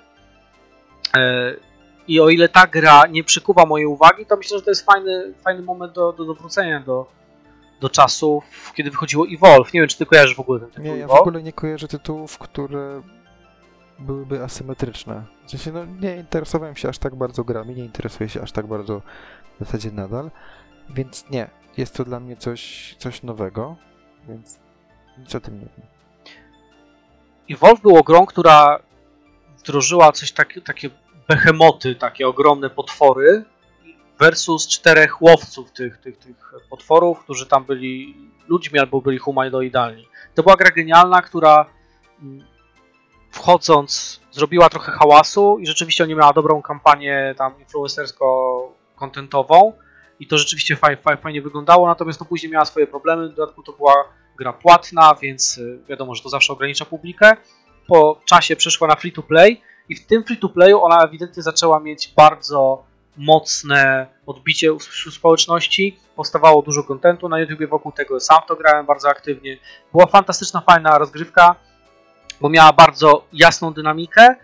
[2.09, 5.35] I o ile ta gra nie przykuwa mojej uwagi, to myślę, że to jest fajny,
[5.45, 7.07] fajny moment do, do, wrócenia do,
[7.81, 9.75] do czasów, kiedy wychodziło Evolve.
[9.75, 11.89] Nie wiem, czy ty kojarzysz w ogóle ten tytuł Nie, ja w ogóle nie kojarzę
[11.89, 13.03] tytułów, które
[13.99, 15.25] byłyby asymetryczne.
[15.47, 18.67] W sensie, no, nie interesowałem się aż tak bardzo grami, nie interesuję się aż tak
[18.67, 19.03] bardzo
[19.61, 20.31] w zasadzie nadal,
[20.91, 23.77] więc nie, jest to dla mnie coś, coś nowego,
[24.29, 24.59] więc
[25.19, 25.87] nic o tym nie wiem.
[27.51, 28.79] Evolve było grą, która
[29.59, 30.91] wdrożyła coś takie, takie
[31.31, 33.45] behemoty, takie ogromne potwory
[34.19, 36.37] versus czterech łowców tych, tych, tych
[36.71, 38.16] potworów, którzy tam byli
[38.49, 40.09] ludźmi albo byli humanoidalni.
[40.35, 41.66] To była gra genialna, która
[42.23, 42.45] mm,
[43.31, 49.73] wchodząc zrobiła trochę hałasu i rzeczywiście nie miała dobrą kampanię tam influencersko-kontentową
[50.21, 53.73] i to rzeczywiście fajnie, fajnie wyglądało, natomiast to później miała swoje problemy, w dodatku to
[53.73, 53.95] była
[54.38, 57.37] gra płatna, więc y, wiadomo, że to zawsze ogranicza publikę.
[57.87, 61.42] Po czasie przeszła na free to play i w tym free to playu ona ewidentnie
[61.42, 62.85] zaczęła mieć bardzo
[63.16, 65.98] mocne odbicie wśród społeczności.
[66.16, 68.20] Powstawało dużo kontentu na YouTube wokół tego.
[68.20, 69.59] Sam to grałem bardzo aktywnie.
[69.92, 71.55] Była fantastyczna, fajna rozgrywka,
[72.40, 74.37] bo miała bardzo jasną dynamikę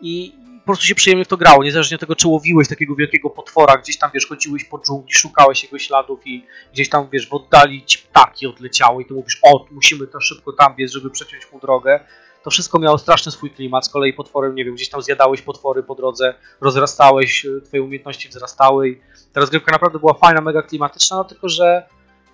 [0.00, 1.64] i po prostu się przyjemnie w to grało.
[1.64, 5.62] Niezależnie od tego, czy łowiłeś takiego wielkiego potwora, gdzieś tam wiesz, chodziłeś po dżungli, szukałeś
[5.62, 9.66] jego śladów i gdzieś tam wiesz, w oddali ci ptaki odleciały i ty mówisz, o,
[9.70, 12.00] musimy to szybko tam biec, żeby przeciąć mu drogę.
[12.46, 13.86] To wszystko miało straszny swój klimat.
[13.86, 18.28] Z kolei potworem, nie wiem, gdzieś tam zjadałeś potwory po drodze, rozrastałeś, y, twoje umiejętności
[18.28, 18.88] wzrastały.
[18.88, 19.00] I
[19.32, 21.86] ta rozgrywka naprawdę była fajna, mega klimatyczna, no tylko że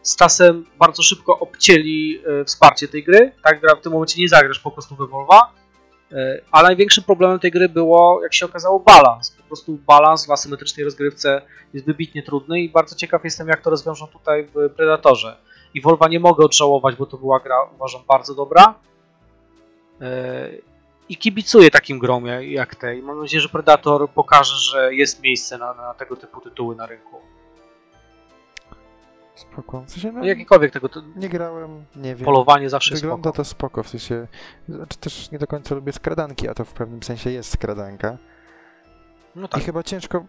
[0.03, 3.33] z czasem bardzo szybko obcięli y, wsparcie tej gry.
[3.43, 5.53] Tak, gra w tym momencie nie zagrasz po prostu we Volva.
[6.13, 6.17] Y,
[6.51, 9.31] A największym problemem tej gry było, jak się okazało, balans.
[9.31, 11.43] Po prostu balans w asymetrycznej rozgrywce
[11.75, 15.37] jest wybitnie trudny i bardzo ciekaw jestem, jak to rozwiążą tutaj w Predatorze.
[15.75, 18.75] I Volva nie mogę odżałować, bo to była gra, uważam, bardzo dobra.
[20.03, 20.63] Yy,
[21.09, 23.03] I kibicuję takim grom jak- jak tej.
[23.03, 27.17] Mam nadzieję, że Predator pokaże, że jest miejsce na, na tego typu tytuły na rynku.
[29.35, 29.81] Spoko.
[29.87, 32.25] W sensie, no, No, jakiekolwiek tego ty- nie grałem, nie wiem.
[32.25, 33.37] polowanie zawsze Wygląda spoko.
[33.37, 34.27] to spoko, w sensie,
[34.69, 38.19] znaczy też nie do końca lubię skradanki, a to w pewnym sensie jest skradanka.
[39.37, 39.63] No I tak.
[39.63, 40.25] chyba ciężko,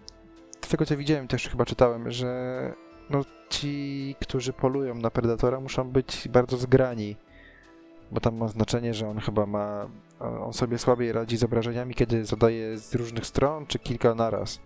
[0.66, 2.74] z tego co widziałem, też chyba czytałem, że
[3.10, 7.16] no, ci, którzy polują na Predatora muszą być bardzo zgrani,
[8.14, 9.88] bo tam ma znaczenie, że on chyba ma,
[10.20, 14.60] on sobie słabiej radzi z obrażeniami, kiedy zadaje z różnych stron, czy kilka naraz.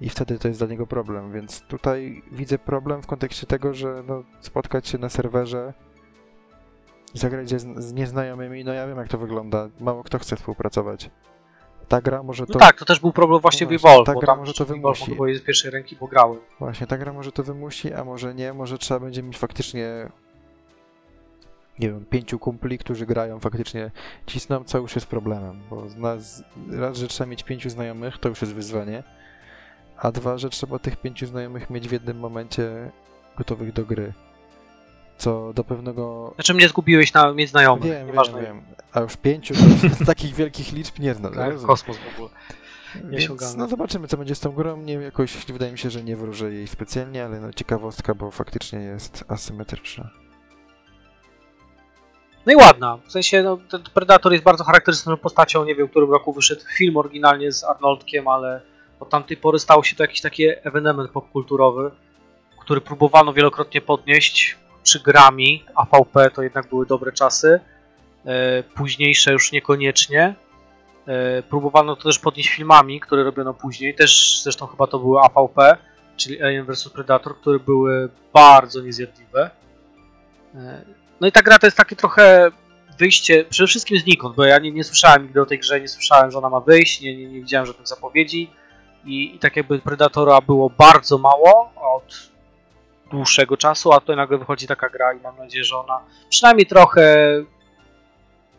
[0.00, 4.02] I wtedy to jest dla niego problem, więc tutaj widzę problem w kontekście tego, że
[4.08, 5.74] no, spotkać się na serwerze
[7.14, 11.10] i zagrać ze, z nieznajomymi, no ja wiem jak to wygląda, mało kto chce współpracować.
[11.88, 14.06] Ta gra może to No tak, to też był problem właśnie w No właśnie, Evolve,
[14.06, 15.16] ta bo gra tam może to w wymusi.
[15.16, 16.38] powiedzieć z pierwszej ręki, bo grałem.
[16.58, 20.08] Właśnie, ta gra może to wymusi, a może nie, może trzeba będzie mieć faktycznie
[21.82, 23.90] nie wiem, pięciu kumpli, którzy grają faktycznie
[24.26, 28.40] cisną, co już jest problemem, bo nas, raz, że trzeba mieć pięciu znajomych, to już
[28.40, 29.02] jest wyzwanie,
[29.96, 32.90] a dwa, że trzeba tych pięciu znajomych mieć w jednym momencie
[33.36, 34.12] gotowych do gry,
[35.18, 36.32] co do pewnego...
[36.34, 38.42] Znaczy mnie zgubiłeś na mieć znajomych, Wiem, wiem, nieważne.
[38.42, 39.54] wiem, a już pięciu,
[40.00, 41.34] z takich wielkich liczb nie znam.
[41.34, 42.30] Tak, kosmos w ogóle.
[43.04, 44.76] Więc, no zobaczymy, co będzie z tą grą.
[44.76, 48.78] Nie, jakoś wydaje mi się, że nie wróżę jej specjalnie, ale no ciekawostka, bo faktycznie
[48.78, 50.10] jest asymetryczna.
[52.46, 52.98] No i ładna.
[53.06, 55.64] W sensie no, ten Predator jest bardzo charakterystyczną postacią.
[55.64, 58.60] Nie wiem, w którym roku wyszedł film oryginalnie z Arnoldkiem, ale
[59.00, 61.90] od tamtej pory stał się to jakiś taki ewenement popkulturowy,
[62.60, 64.58] który próbowano wielokrotnie podnieść.
[64.82, 67.60] Przy grami AVP to jednak były dobre czasy.
[68.24, 70.34] E, Późniejsze już niekoniecznie.
[71.06, 73.94] E, Próbowano to też podnieść filmami, które robiono później.
[73.94, 75.76] Też zresztą chyba to były AVP,
[76.16, 79.50] czyli Alien vs Predator, które były bardzo niezjadliwe.
[81.22, 82.50] No i ta gra to jest takie trochę
[82.98, 86.30] wyjście, przede wszystkim znikąd, bo ja nie, nie słyszałem nigdy o tej grze, nie słyszałem,
[86.30, 88.50] że ona ma wyjść, nie, nie, nie widziałem żadnych zapowiedzi
[89.04, 92.30] i, i tak jakby Predatora było bardzo mało od
[93.10, 97.28] dłuższego czasu, a tutaj nagle wychodzi taka gra i mam nadzieję, że ona przynajmniej trochę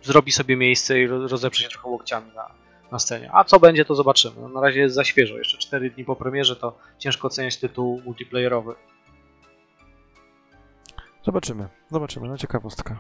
[0.04, 2.48] zrobi sobie miejsce i ro- rozeprze się trochę łokciami na,
[2.92, 3.30] na scenie.
[3.34, 4.36] A co będzie, to zobaczymy.
[4.42, 8.02] No, na razie jest za świeżo, jeszcze 4 dni po premierze, to ciężko oceniać tytuł
[8.06, 8.76] multiplayerowy.
[11.26, 13.00] Zobaczymy, zobaczymy, no ciekawostka.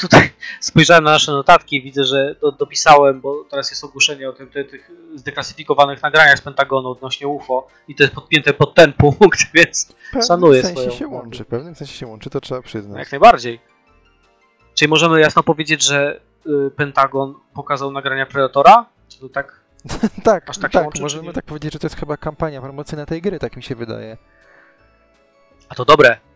[0.00, 4.32] tutaj spojrzałem na nasze notatki i widzę, że do, dopisałem, bo teraz jest ogłoszenie o
[4.32, 8.92] tym, ty, tych zdeklasyfikowanych nagraniach z Pentagonu odnośnie UFO i to jest podpięte pod ten
[9.18, 12.62] punkt, więc pewnym Szanuję sensie swoją- się łączy, w pewnym sensie się łączy, to trzeba
[12.62, 12.98] przyznać.
[12.98, 13.60] jak najbardziej.
[14.74, 18.86] Czyli możemy jasno powiedzieć, że y, Pentagon pokazał nagrania Predatora?
[19.08, 19.60] Czy to tak?
[20.24, 23.06] tak, Aż tak tak, łączy, czy możemy tak powiedzieć, że to jest chyba kampania promocyjna
[23.06, 24.16] tej gry, tak mi się wydaje.
[25.68, 26.29] A to dobre.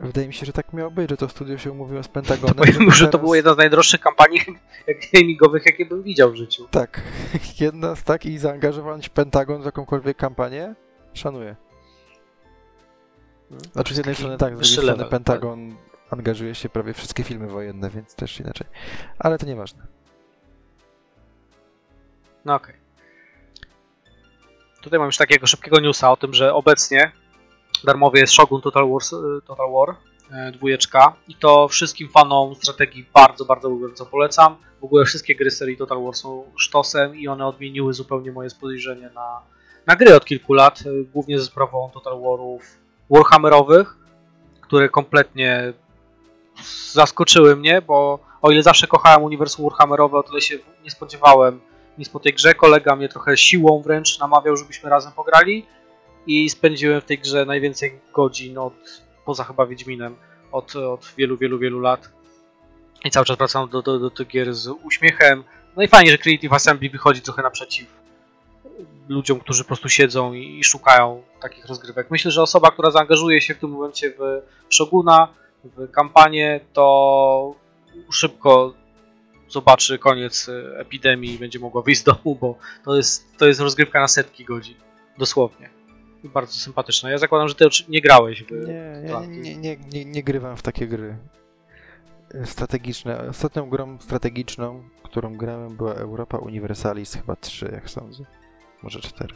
[0.00, 2.54] Wydaje mi się, że tak miało być, że to studio się umówiło z Pentagonem.
[2.56, 4.40] Powiem, żeby że to teraz- była jedna z najdroższych kampanii
[5.14, 6.68] gamingowych, jakie bym widział w życiu.
[6.70, 7.02] Tak,
[7.60, 10.74] jedna z tak i zaangażować Pentagon w jakąkolwiek kampanię,
[11.14, 11.56] szanuję.
[13.72, 15.76] Znaczy z jednej strony tak, z drugiej strony level, Pentagon
[16.10, 18.66] angażuje się prawie wszystkie filmy wojenne, więc też inaczej.
[19.18, 19.86] Ale to nieważne.
[22.44, 22.74] No okej.
[24.82, 27.12] Tutaj mam już takiego szybkiego newsa o tym, że obecnie
[27.86, 29.16] darmowy jest Shogun Total, Wars, y,
[29.46, 29.96] Total War
[30.48, 34.56] y, dwójeczka i to wszystkim fanom strategii bardzo, bardzo gorąco polecam.
[34.80, 39.10] W ogóle wszystkie gry serii Total War są sztosem i one odmieniły zupełnie moje spojrzenie
[39.14, 39.40] na,
[39.86, 42.78] na gry od kilku lat, y, głównie ze sprawą Total Warów
[43.10, 43.96] Warhammerowych,
[44.60, 45.72] które kompletnie
[46.92, 51.60] zaskoczyły mnie, bo o ile zawsze kochałem uniwersum Warhammerowe, o tyle się nie spodziewałem
[51.98, 52.54] nic po tej grze.
[52.54, 55.66] Kolega mnie trochę siłą wręcz namawiał, żebyśmy razem pograli
[56.26, 60.16] i spędziłem w tej grze najwięcej godzin od, poza chyba Wiedźminem,
[60.52, 62.10] od, od wielu, wielu, wielu lat.
[63.04, 65.44] I cały czas wracam do, do, do tych gier z uśmiechem.
[65.76, 68.00] No i fajnie, że Creative Assembly wychodzi trochę naprzeciw
[69.08, 72.10] ludziom, którzy po prostu siedzą i, i szukają takich rozgrywek.
[72.10, 74.42] Myślę, że osoba, która zaangażuje się w tym momencie w
[74.74, 75.28] Shoguna,
[75.64, 77.54] w kampanię, to
[78.10, 78.74] szybko
[79.48, 84.00] zobaczy koniec epidemii i będzie mogła wyjść z domu, bo to jest, to jest rozgrywka
[84.00, 84.74] na setki godzin.
[85.18, 85.79] Dosłownie.
[86.24, 87.10] Bardzo sympatyczna.
[87.10, 90.62] Ja zakładam, że ty nie grałeś w Nie, ja nie, nie, nie, nie, grywam w
[90.62, 91.16] takie gry
[92.44, 93.28] strategiczne.
[93.28, 98.24] Ostatnią grą strategiczną, którą grałem była Europa Universalis, chyba 3, jak sądzę.
[98.82, 99.34] Może 4.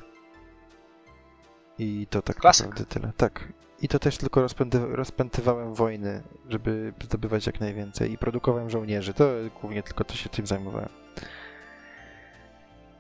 [1.79, 2.67] I to tak Klasyk.
[2.67, 3.13] naprawdę tyle.
[3.17, 3.49] Tak.
[3.83, 8.13] I to też tylko rozpęty, rozpętywałem wojny, żeby zdobywać jak najwięcej.
[8.13, 9.15] I produkowałem żołnierzy.
[9.15, 10.89] To głównie tylko to się tym zajmowałem.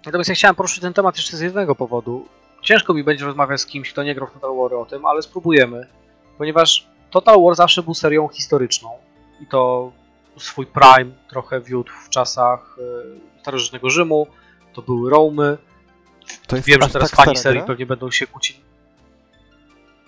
[0.06, 2.28] Natomiast ja chciałem poruszyć ten temat jeszcze z jednego powodu.
[2.64, 5.22] Ciężko mi będzie rozmawiać z kimś, kto nie grał w Total War o tym, ale
[5.22, 5.86] spróbujemy.
[6.38, 8.90] Ponieważ Total War zawsze był serią historyczną.
[9.40, 9.92] I to
[10.36, 14.26] swój prime trochę wiódł w czasach e, starożytnego Rzymu.
[14.72, 15.58] To były Romy.
[16.46, 17.66] To Wiem, że aż teraz tak fani serii gra?
[17.66, 18.60] pewnie będą się kłócić.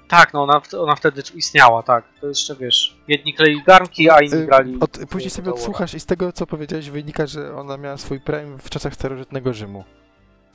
[0.09, 2.05] Tak, no ona, ona wtedy istniała, tak.
[2.21, 4.79] To jeszcze wiesz, jedni kleili garnki, a inni Y, grali.
[4.81, 8.59] Od, później sobie odsłuchasz i z tego, co powiedziałeś, wynika, że ona miała swój prime
[8.59, 9.85] w czasach starożytnego Rzymu.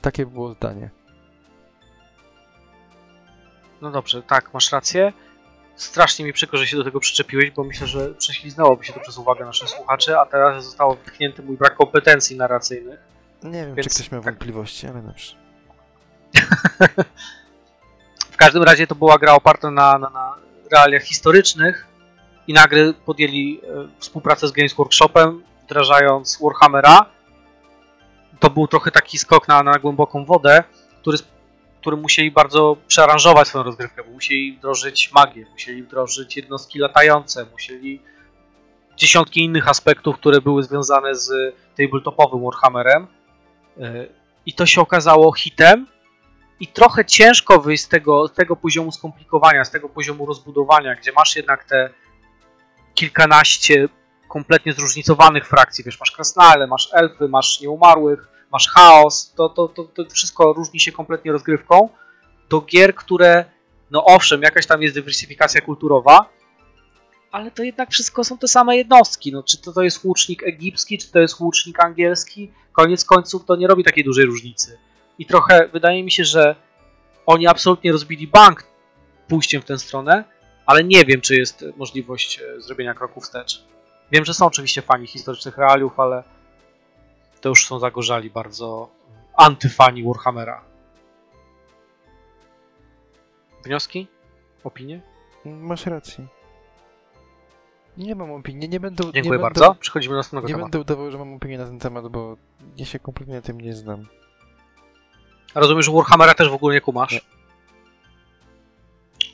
[0.00, 0.90] Takie było zdanie.
[3.82, 5.12] No dobrze, tak, masz rację.
[5.76, 9.18] Strasznie mi przykro, że się do tego przyczepiłeś, bo myślę, że prześliznęłoby się to przez
[9.18, 13.00] uwagę naszych słuchaczy, a teraz zostało wytknięty mój brak kompetencji narracyjnych.
[13.42, 14.32] Nie wiem, Więc czy ktoś miał tak.
[14.32, 15.36] wątpliwości, ale dobrze.
[18.32, 20.34] W każdym razie to była gra oparta na, na, na
[20.72, 21.86] realiach historycznych
[22.46, 27.06] i nagle podjęli e, współpracę z Games Workshopem, wdrażając Warhammera.
[28.40, 30.64] To był trochę taki skok na, na głęboką wodę,
[31.00, 31.18] który,
[31.82, 38.02] który musieli bardzo przearanżować swoją rozgrywkę, bo musieli wdrożyć magię, musieli wdrożyć jednostki latające, musieli
[38.96, 43.06] dziesiątki innych aspektów, które były związane z tabletopowym Warhammerem.
[43.80, 44.06] E,
[44.46, 45.86] I to się okazało hitem,
[46.60, 51.12] i trochę ciężko wyjść z tego, z tego poziomu skomplikowania, z tego poziomu rozbudowania, gdzie
[51.12, 51.90] masz jednak te
[52.94, 53.88] kilkanaście
[54.28, 55.84] kompletnie zróżnicowanych frakcji.
[55.84, 59.32] Wiesz, masz krasnale, masz elfy, masz nieumarłych, masz chaos.
[59.36, 61.88] To, to, to, to wszystko różni się kompletnie rozgrywką.
[62.48, 63.44] Do gier, które,
[63.90, 66.28] no owszem, jakaś tam jest dywersyfikacja kulturowa,
[67.32, 69.32] ale to jednak wszystko są te same jednostki.
[69.32, 73.56] No, czy to, to jest łucznik egipski, czy to jest łucznik angielski, koniec końców to
[73.56, 74.78] nie robi takiej dużej różnicy.
[75.18, 76.56] I trochę wydaje mi się, że
[77.26, 78.64] oni absolutnie rozbili bank
[79.28, 80.24] pójściem w tę stronę,
[80.66, 83.64] ale nie wiem, czy jest możliwość e, zrobienia kroku wstecz.
[84.12, 86.24] Wiem, że są oczywiście fani historycznych realiów, ale
[87.42, 88.88] to już są zagorzali bardzo
[89.36, 90.64] antyfani Warhammera.
[93.64, 94.06] Wnioski?
[94.64, 95.00] Opinie?
[95.44, 96.26] Masz rację.
[97.96, 99.04] Nie mam opinii, nie będę...
[99.04, 99.74] Dziękuję nie będę, bardzo.
[99.74, 100.70] Przechodzimy do następnego Nie tematu.
[100.70, 102.36] będę udawał, że mam opinię na ten temat, bo
[102.76, 104.06] ja się kompletnie na tym nie znam.
[105.54, 107.20] Rozumiem, że Warhammera też w ogóle nie kumasz.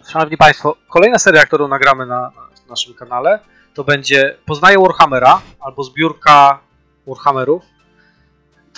[0.09, 3.41] Szanowni Państwo, kolejna seria, którą nagramy na, na naszym kanale,
[3.75, 6.61] to będzie Poznaję Warhammera, albo zbiórka
[7.07, 7.78] Warhammerów.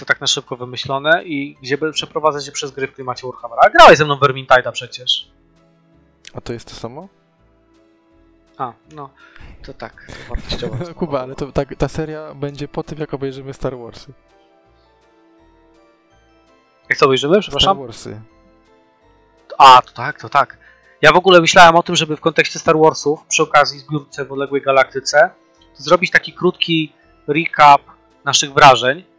[0.00, 3.62] To tak na szybko wymyślone i gdzie przeprowadzać się przez gry w klimacie Warhammera.
[3.64, 5.30] A grałeś ze mną Vermintide'a przecież.
[6.34, 7.08] A to jest to samo?
[8.58, 9.10] A, no,
[9.62, 10.76] to tak, to wartościowa.
[10.80, 14.12] No, Kuba, ale to, ta, ta seria będzie po tym, jak obejrzymy Star Warsy.
[16.88, 17.78] Jak to obejrzymy, Star przepraszam?
[17.78, 18.20] Warsy.
[19.58, 20.58] A, to tak, to tak.
[21.02, 24.32] Ja w ogóle myślałem o tym, żeby w kontekście Star Warsów, przy okazji zbiórce w
[24.32, 25.30] odległej galaktyce,
[25.74, 26.92] zrobić taki krótki
[27.28, 27.82] recap
[28.24, 29.09] naszych wrażeń.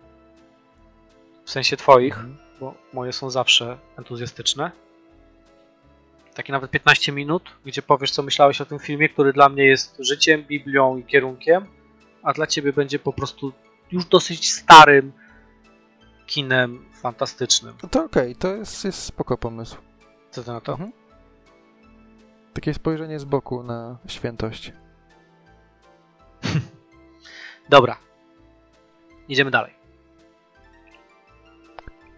[1.51, 2.37] W sensie twoich, Mhm.
[2.59, 4.71] bo moje są zawsze entuzjastyczne.
[6.33, 9.95] Takie nawet 15 minut, gdzie powiesz, co myślałeś o tym filmie, który dla mnie jest
[9.99, 11.65] życiem, Biblią i kierunkiem,
[12.23, 13.53] a dla ciebie będzie po prostu
[13.91, 15.11] już dosyć starym
[16.27, 17.75] kinem fantastycznym.
[17.83, 19.77] No to okej, to jest, jest spoko pomysł.
[20.29, 20.71] Co ty na to?
[20.71, 20.91] Mhm.
[22.53, 24.73] Takie spojrzenie z boku na świętość.
[27.69, 27.97] Dobra.
[29.29, 29.80] Idziemy dalej.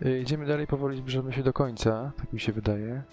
[0.05, 3.03] Y, Idziemy dalej, powoli zbliżamy się do końca, tak mi się wydaje.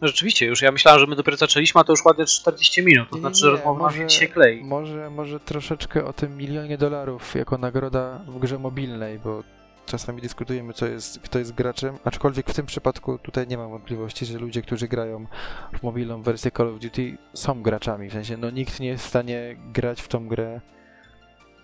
[0.00, 3.08] No rzeczywiście, już ja myślałem, że my dopiero zaczęliśmy, a to już ładnie 40 minut.
[3.10, 4.64] To Nie, znaczy, że rozmowa się dzisiaj klei.
[4.64, 9.42] Może, może troszeczkę o tym milionie dolarów jako nagroda w grze mobilnej, bo
[9.86, 14.26] czasami dyskutujemy, co jest, kto jest graczem, aczkolwiek w tym przypadku tutaj nie mam wątpliwości,
[14.26, 15.26] że ludzie, którzy grają
[15.78, 19.08] w mobilną wersję Call of Duty są graczami, w sensie no nikt nie jest w
[19.08, 20.60] stanie grać w tą grę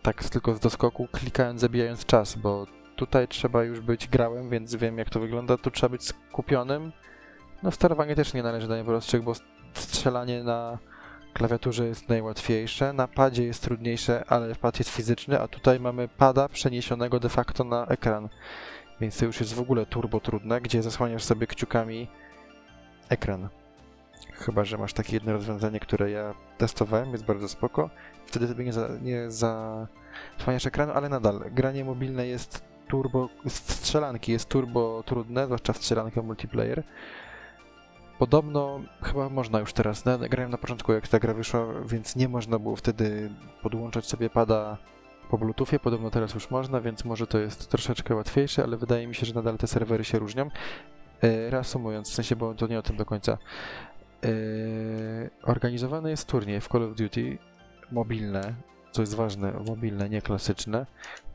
[0.02, 2.66] tak tylko z doskoku, klikając, zabijając czas, bo
[3.06, 6.92] tutaj trzeba już być grałem, więc wiem jak to wygląda, tu trzeba być skupionym.
[7.62, 9.32] No sterowanie też nie należy do najprostszych, bo
[9.74, 10.78] strzelanie na
[11.32, 16.48] klawiaturze jest najłatwiejsze, na padzie jest trudniejsze, ale pad jest fizyczny, a tutaj mamy pada
[16.48, 18.28] przeniesionego de facto na ekran.
[19.00, 22.08] Więc to już jest w ogóle turbo trudne, gdzie zasłaniasz sobie kciukami
[23.08, 23.48] ekran.
[24.32, 27.90] Chyba, że masz takie jedno rozwiązanie, które ja testowałem, jest bardzo spoko.
[28.26, 34.48] Wtedy sobie nie, za, nie zasłaniasz ekranu, ale nadal granie mobilne jest turbo, strzelanki jest
[34.48, 36.82] turbo trudne, zwłaszcza strzelankę multiplayer.
[38.18, 40.04] Podobno chyba można już teraz.
[40.30, 43.30] Grałem na początku, jak ta gra wyszła, więc nie można było wtedy
[43.62, 44.78] podłączać sobie pada
[45.30, 45.78] po Bluetoothie.
[45.78, 49.34] Podobno teraz już można, więc może to jest troszeczkę łatwiejsze, ale wydaje mi się, że
[49.34, 50.50] nadal te serwery się różnią.
[51.22, 53.38] E, reasumując, w sensie, bo to nie o tym do końca.
[54.24, 54.28] E,
[55.42, 57.38] organizowany jest turniej w Call of Duty
[57.92, 58.54] mobilne,
[58.90, 60.86] co jest ważne, mobilne, nie klasyczne,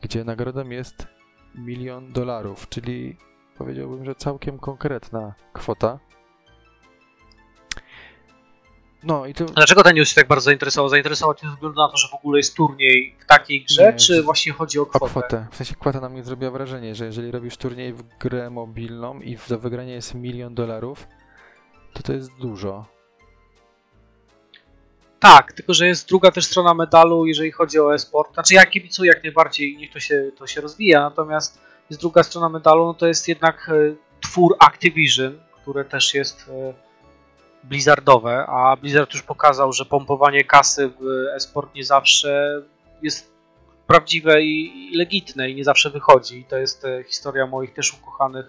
[0.01, 1.16] gdzie nagrodą jest
[1.56, 3.18] milion dolarów, czyli
[3.58, 6.00] powiedziałbym, że całkiem konkretna kwota.
[9.04, 10.89] No i to Dlaczego ten news się tak bardzo zainteresował?
[10.89, 13.93] Zainteresował cię ze względu na to, że w ogóle jest turniej w takiej grze, Nie,
[13.93, 15.06] czy właśnie chodzi o o kwotę?
[15.10, 15.48] kwotę.
[15.52, 19.38] W sensie kwota na mnie zrobiła wrażenie, że jeżeli robisz turniej w grę mobilną i
[19.50, 21.08] do wygrania jest milion dolarów,
[21.93, 22.97] to to jest dużo.
[25.20, 28.34] Tak, tylko że jest druga też strona medalu, jeżeli chodzi o e-sport.
[28.34, 32.49] Znaczy ja kibicuję jak najbardziej, niech to się, to się rozwija, natomiast jest druga strona
[32.49, 36.74] medalu, no to jest jednak e, twór Activision, które też jest e,
[37.63, 41.05] blizzardowe, a Blizzard już pokazał, że pompowanie kasy w
[41.36, 42.61] e-sport nie zawsze
[43.01, 43.32] jest
[43.88, 46.39] prawdziwe i, legitne i nie zawsze wychodzi.
[46.39, 48.45] I to jest e, historia moich też ukochanych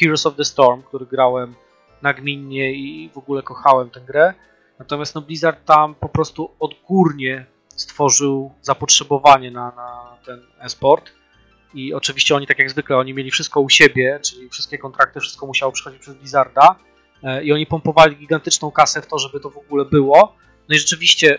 [0.00, 1.54] Heroes of the Storm, który grałem
[2.02, 4.34] nagminnie i w ogóle kochałem tę grę.
[4.82, 11.10] Natomiast no Blizzard tam po prostu odgórnie stworzył zapotrzebowanie na, na ten e-sport.
[11.74, 15.46] I oczywiście oni, tak jak zwykle, oni mieli wszystko u siebie, czyli wszystkie kontrakty, wszystko
[15.46, 16.76] musiało przychodzić przez Blizzarda.
[17.22, 20.36] E, I oni pompowali gigantyczną kasę w to, żeby to w ogóle było.
[20.68, 21.38] No i rzeczywiście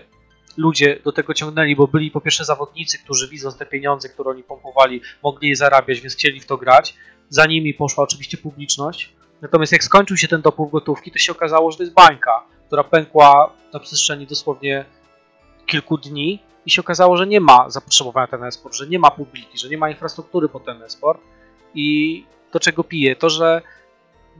[0.57, 4.43] ludzie do tego ciągnęli, bo byli po pierwsze zawodnicy, którzy widząc te pieniądze, które oni
[4.43, 6.95] pompowali, mogli je zarabiać, więc chcieli w to grać.
[7.29, 9.13] Za nimi poszła oczywiście publiczność.
[9.41, 12.83] Natomiast jak skończył się ten dopływ gotówki, to się okazało, że to jest bańka, która
[12.83, 14.85] pękła na przestrzeni dosłownie
[15.65, 19.11] kilku dni i się okazało, że nie ma zapotrzebowania na ten e-sport, że nie ma
[19.11, 21.21] publiki, że nie ma infrastruktury po ten e-sport.
[21.75, 23.15] I do czego pije?
[23.15, 23.61] To, że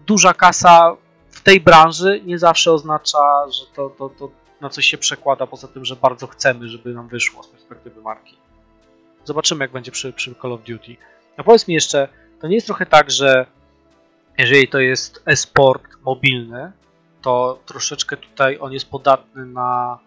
[0.08, 0.96] duża kasa
[1.30, 4.30] w tej branży nie zawsze oznacza, że to, to, to
[4.62, 8.38] na coś się przekłada, poza tym, że bardzo chcemy, żeby nam wyszło z perspektywy marki.
[9.24, 10.96] Zobaczymy, jak będzie przy, przy Call of Duty.
[11.38, 12.08] A powiedz mi jeszcze,
[12.42, 13.46] to nie jest trochę tak, że
[14.38, 16.72] jeżeli to jest e-sport mobilny,
[17.24, 20.00] to troszeczkę tutaj on jest podatny na,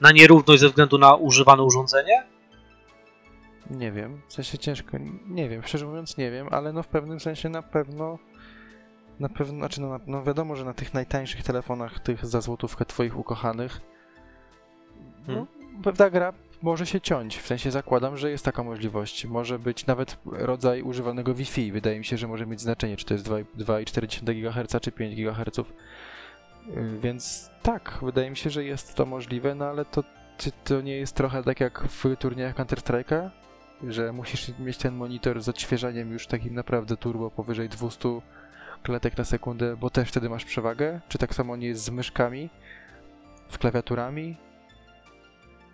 [0.00, 2.26] na nierówność ze względu na używane urządzenie?
[3.70, 4.96] Nie wiem, w sensie ciężko,
[5.26, 8.18] nie wiem, szczerze mówiąc nie wiem, ale no w pewnym sensie na pewno,
[9.20, 13.18] na pewno, znaczy no, no wiadomo, że na tych najtańszych telefonach, tych za złotówkę twoich
[13.18, 13.80] ukochanych,
[15.28, 15.46] no,
[15.82, 16.32] pewna gra
[16.62, 21.34] może się ciąć, w sensie zakładam, że jest taka możliwość, może być nawet rodzaj używanego
[21.34, 24.92] Wi-Fi, wydaje mi się, że może mieć znaczenie, czy to jest 2 2,4 GHz, czy
[24.92, 25.58] 5 GHz,
[26.66, 30.04] Yy, Więc tak, wydaje mi się, że jest to możliwe, no ale to,
[30.38, 33.30] czy to nie jest trochę tak jak w turniejach Counter-Strike'a,
[33.88, 38.08] że musisz mieć ten monitor z odświeżaniem już takim naprawdę turbo powyżej 200
[38.82, 41.00] klatek na sekundę, bo też wtedy masz przewagę?
[41.08, 42.48] Czy tak samo nie jest z myszkami?
[43.52, 44.36] z klawiaturami.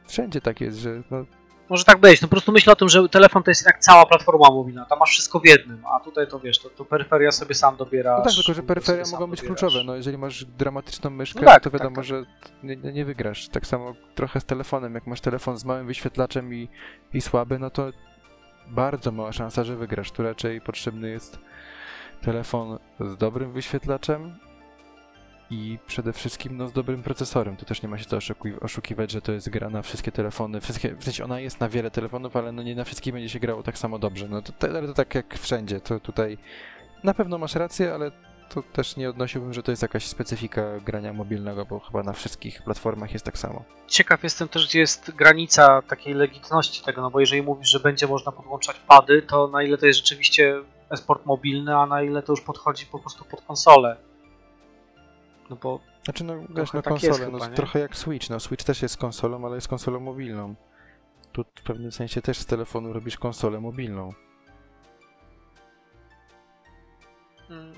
[0.08, 1.24] Wszędzie tak jest, że no,
[1.68, 4.06] Może tak być, no po prostu myślę o tym, że telefon to jest jak cała
[4.06, 7.54] platforma mobilna, tam masz wszystko w jednym, a tutaj to wiesz, to, to peryferia sobie
[7.54, 8.18] sam dobierasz.
[8.18, 9.60] No tak, tylko że peryferia mogą być dobierasz.
[9.60, 9.84] kluczowe.
[9.84, 12.04] No jeżeli masz dramatyczną myszkę, No tak, to wiadomo, tak, tak.
[12.04, 12.24] że
[12.62, 13.48] nie, nie nie wygrasz.
[13.48, 14.94] Tak samo trochę z telefonem.
[14.94, 16.68] Jak masz telefon z małym wyświetlaczem i,
[17.14, 17.90] i słaby, no to
[18.68, 20.10] bardzo mała szansa, że wygrasz.
[20.10, 21.38] Tu raczej potrzebny jest
[22.22, 24.38] telefon z dobrym wyświetlaczem
[25.50, 27.56] i przede wszystkim no, z dobrym procesorem.
[27.56, 30.60] Tu też nie ma się co oszuki- oszukiwać, że to jest gra na wszystkie telefony.
[30.60, 33.40] Wszystkie, w sensie ona jest na wiele telefonów, ale no nie na wszystkich będzie się
[33.40, 34.28] grało tak samo dobrze.
[34.28, 35.80] No to, to, to tak jak wszędzie.
[35.80, 36.38] To tutaj
[37.04, 38.10] na pewno masz rację, ale
[38.48, 42.62] to też nie odnosiłbym, że to jest jakaś specyfika grania mobilnego, bo chyba na wszystkich
[42.62, 43.64] platformach jest tak samo.
[43.86, 48.06] Ciekaw jestem też, gdzie jest granica takiej legitymności tego, no bo jeżeli mówisz, że będzie
[48.06, 52.32] można podłączać pady, to na ile to jest rzeczywiście esport mobilny, a na ile to
[52.32, 53.96] już podchodzi po prostu pod konsolę.
[55.50, 57.54] No bo Znaczy no Trochę no tak konsolę, no nie?
[57.54, 60.54] trochę jak Switch, no Switch też jest konsolą, ale jest konsolą mobilną.
[61.32, 64.12] Tu w pewnym sensie też z telefonu robisz konsolę mobilną.
[67.50, 67.74] Mm,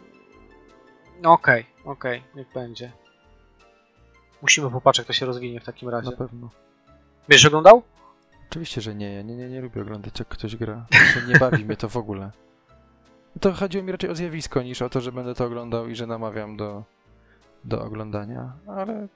[1.22, 2.92] No okej, okej, niech będzie.
[4.42, 6.10] Musimy popatrzeć, jak to się rozwinie w takim razie.
[6.10, 6.50] Na pewno.
[7.28, 7.82] Wiesz, że oglądał?
[8.50, 10.86] Oczywiście, że nie, ja nie, nie, nie lubię oglądać jak ktoś gra.
[11.28, 12.30] Nie bawi mnie to w ogóle.
[13.40, 16.06] To chodziło mi raczej o zjawisko niż o to, że będę to oglądał i że
[16.06, 16.84] namawiam do,
[17.64, 19.08] do oglądania, ale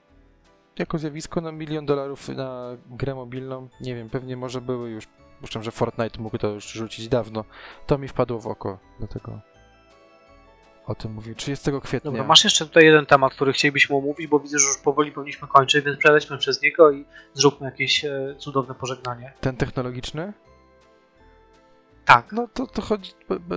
[0.79, 5.63] jako zjawisko na milion dolarów na grę mobilną, nie wiem, pewnie może były już, przypuszczam,
[5.63, 7.45] że Fortnite mógł to już rzucić dawno,
[7.87, 9.39] to mi wpadło w oko, dlatego
[10.87, 11.35] o tym mówię.
[11.35, 12.11] 30 kwietnia.
[12.11, 15.47] Dobra, masz jeszcze tutaj jeden temat, który chcielibyśmy omówić, bo widzę, że już powoli powinniśmy
[15.47, 19.33] kończyć, więc przelećmy przez niego i zróbmy jakieś e, cudowne pożegnanie.
[19.41, 20.33] Ten technologiczny?
[22.05, 22.31] Tak.
[22.31, 23.11] No to, to chodzi,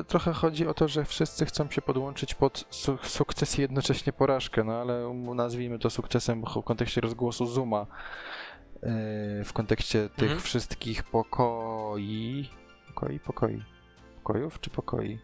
[0.07, 4.64] trochę chodzi o to, że wszyscy chcą się podłączyć pod su sukces i jednocześnie porażkę,
[4.64, 7.86] no ale um, nazwijmy to sukcesem w kontekście rozgłosu Zuma,
[8.82, 10.40] yy, w kontekście tych Mhm.
[10.40, 12.51] wszystkich pokoi,
[12.88, 13.62] pokoi, pokoi,
[14.16, 15.18] pokojów czy pokoi?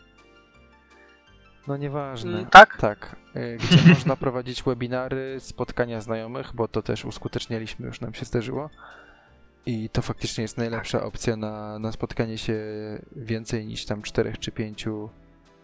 [1.68, 2.33] No nieważne.
[2.33, 2.77] Mm, tak?
[2.77, 8.25] Tak, y, gdzie można prowadzić webinary, spotkania znajomych, bo to też uskutecznialiśmy, już nam się
[8.25, 8.70] zdarzyło.
[9.67, 12.59] I to faktycznie jest najlepsza opcja na, na spotkanie się
[13.17, 15.09] więcej niż tam czterech czy pięciu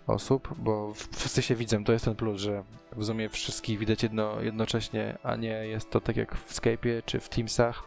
[0.07, 2.65] osób, bo wszyscy się widzą, to jest ten plus, że
[2.97, 7.21] w Zoomie wszystkich widać jedno, jednocześnie, a nie jest to tak jak w Skype'ie, czy
[7.21, 7.83] w Teamsach,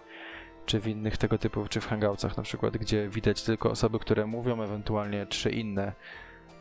[0.65, 4.25] czy w innych tego typu, czy w Hangoutsach na przykład, gdzie widać tylko osoby, które
[4.25, 5.93] mówią, ewentualnie trzy inne,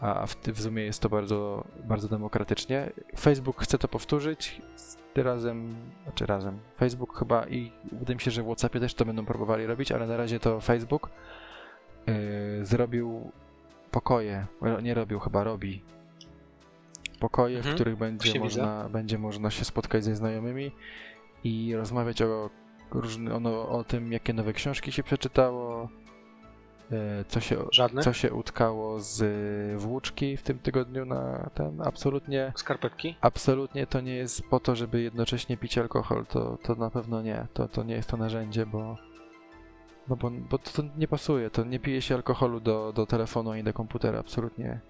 [0.03, 2.93] a w, w Zoomie jest to bardzo, bardzo demokratycznie.
[3.19, 4.63] Facebook chce to powtórzyć,
[5.17, 9.25] razem, znaczy razem, Facebook chyba i wydaje mi się, że w Whatsappie też to będą
[9.25, 11.11] próbowali robić, ale na razie to Facebook
[12.07, 12.15] yy,
[12.65, 13.33] zrobił
[13.91, 14.47] pokoje,
[14.83, 15.83] nie robił, chyba robi.
[17.21, 20.73] Pokoje, Mhm, w których będzie można, będzie można się spotkać ze znajomymi
[21.45, 22.51] i rozmawiać o,
[22.91, 25.89] różny, o, o tym, jakie nowe książki się przeczytało,
[27.29, 28.03] co się, Żadne?
[28.03, 29.23] co się utkało z
[29.81, 31.83] włóczki w tym tygodniu na ten.
[31.83, 33.17] Absolutnie, Skarpetki?
[33.21, 36.27] absolutnie to nie jest po to, żeby jednocześnie pić alkohol.
[36.27, 37.47] To, to na pewno nie.
[37.55, 38.97] To, to nie jest to narzędzie, bo.
[40.09, 41.51] No bo, bo to, to nie pasuje.
[41.51, 44.19] To nie pije się alkoholu do, do telefonu ani do komputera.
[44.19, 44.81] Absolutnie.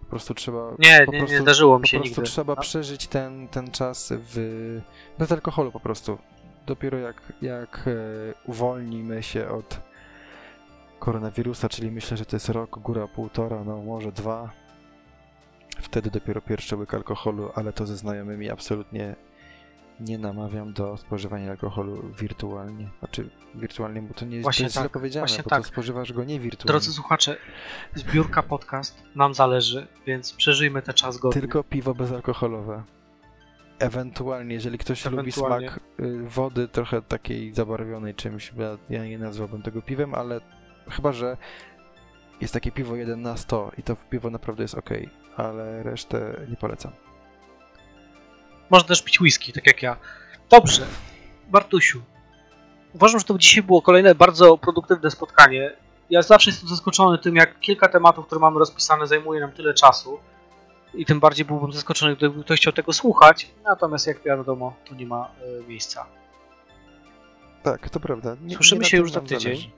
[0.00, 0.70] Po prostu trzeba.
[0.78, 2.30] Nie, po nie, prostu, nie zdarzyło mi po się prostu nigdy.
[2.32, 2.60] trzeba No.
[2.62, 4.80] przeżyć ten, ten czas w,
[5.18, 6.18] bez alkoholu po prostu.
[6.66, 7.92] Dopiero jak, jak e,
[8.46, 9.80] uwolnimy się od
[11.06, 14.50] koronawirusa, czyli myślę, że to jest rok, góra półtora, no może dwa.
[15.80, 19.16] Wtedy dopiero pierwszy łyk alkoholu, ale to ze znajomymi absolutnie
[20.00, 22.88] nie namawiam do spożywania alkoholu wirtualnie.
[22.98, 25.62] Znaczy wirtualnie, bo to nie jest, Właśnie to jest źle tak, powiedziane, właśnie bo tak.
[25.62, 26.68] to spożywasz go nie wirtualnie.
[26.68, 27.36] Drodzy słuchacze,
[27.94, 31.40] zbiórka podcast nam zależy, więc przeżyjmy ten czas godnie.
[31.40, 32.82] Tylko piwo bezalkoholowe.
[33.78, 35.68] Ewentualnie, jeżeli ktoś lubi Ewentualnie.
[35.68, 38.52] smak y, wody trochę takiej zabarwionej czymś,
[38.90, 40.40] ja nie nazwałbym tego piwem, ale
[40.90, 41.36] chyba, że
[42.40, 44.90] jest takie piwo 1 na 100 i to piwo naprawdę jest ok,
[45.36, 46.92] ale resztę nie polecam.
[48.70, 49.96] Można też pić whisky, tak jak ja.
[50.50, 50.86] Dobrze,
[51.48, 52.02] Bartusiu.
[52.94, 55.72] Uważam, że to dzisiaj było kolejne bardzo produktywne spotkanie.
[56.10, 60.18] Ja zawsze jestem zaskoczony tym, jak kilka tematów, które mamy rozpisane, zajmuje nam tyle czasu.
[60.94, 63.50] I tym bardziej byłbym zaskoczony, gdyby ktoś chciał tego słuchać.
[63.64, 65.30] Natomiast, jak wiadomo, to nie ma
[65.62, 66.06] e, miejsca.
[67.62, 68.36] Tak, to prawda.
[68.42, 69.40] Nie, Słyszymy na się już za tydzień.
[69.40, 69.70] zależy.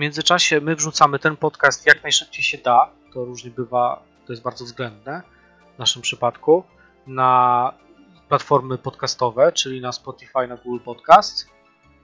[0.00, 2.90] Międzyczasie my wrzucamy ten podcast jak najszybciej się da.
[3.14, 5.22] To różnie bywa, to jest bardzo względne
[5.76, 6.64] w naszym przypadku.
[7.06, 7.72] Na
[8.28, 11.48] platformy podcastowe, czyli na Spotify, na Google Podcast.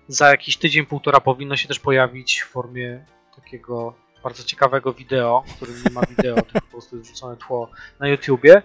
[0.08, 3.04] Za jakiś tydzień, półtora powinno się też pojawić w formie
[3.36, 7.70] takiego bardzo ciekawego wideo, w którym nie ma wideo, tylko po prostu jest wrzucone tło
[8.00, 8.62] na YouTubie,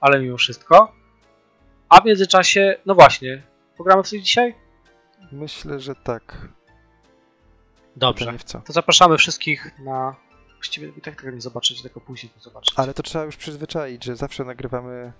[0.00, 0.92] ale mimo wszystko.
[1.88, 3.42] A w międzyczasie, no właśnie,
[3.76, 4.54] pogramy w coś dzisiaj?
[5.32, 6.48] Myślę, że tak.
[7.96, 8.24] Dobrze.
[8.24, 8.60] Pytanie w co?
[8.60, 10.16] To zapraszamy wszystkich na.
[10.54, 12.78] Właściwie i tak tego nie zobaczycie, tylko później to zobaczycie.
[12.78, 15.12] Ale to trzeba już przyzwyczaić, że zawsze nagrywamy,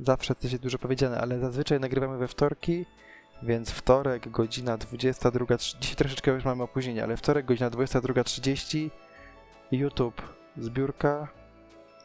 [0.00, 2.86] zawsze to się dużo powiedziane, ale zazwyczaj nagrywamy we wtorki,
[3.42, 8.90] więc wtorek, godzina 22, dzisiaj troszeczkę już mamy opóźnienie, ale wtorek, godzina 22.30,
[9.72, 10.22] YouTube,
[10.56, 11.28] zbiórka,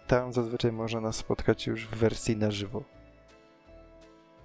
[0.07, 2.83] tam zazwyczaj można nas spotkać już w wersji na żywo.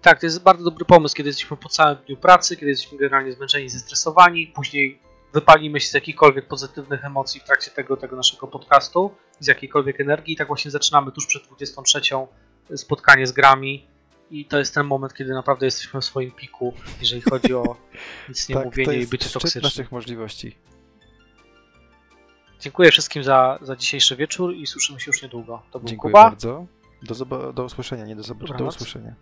[0.03, 3.33] Tak, to jest bardzo dobry pomysł, kiedy jesteśmy po całym dniu pracy, kiedy jesteśmy generalnie
[3.33, 5.01] zmęczeni, zestresowani, później
[5.35, 10.35] wypalimy się z jakichkolwiek pozytywnych emocji w trakcie tego, tego naszego podcastu, z jakiejkolwiek energii
[10.35, 12.01] i tak właśnie zaczynamy tuż przed 23
[12.77, 13.87] spotkanie z grami
[14.31, 17.77] i to jest ten moment, kiedy naprawdę jesteśmy w swoim piku, jeżeli chodzi o
[18.29, 19.65] nic nie tak, mówienie i bycie toksycznym.
[19.65, 20.59] naszych możliwości.
[22.61, 25.63] Dziękuję wszystkim za, za dzisiejszy wieczór i słyszymy się już niedługo.
[25.71, 26.31] To był Dziękuję Kuba.
[26.31, 26.67] bardzo.
[27.03, 29.15] Do, do usłyszenia, nie do zobaczenia, do usłyszenia.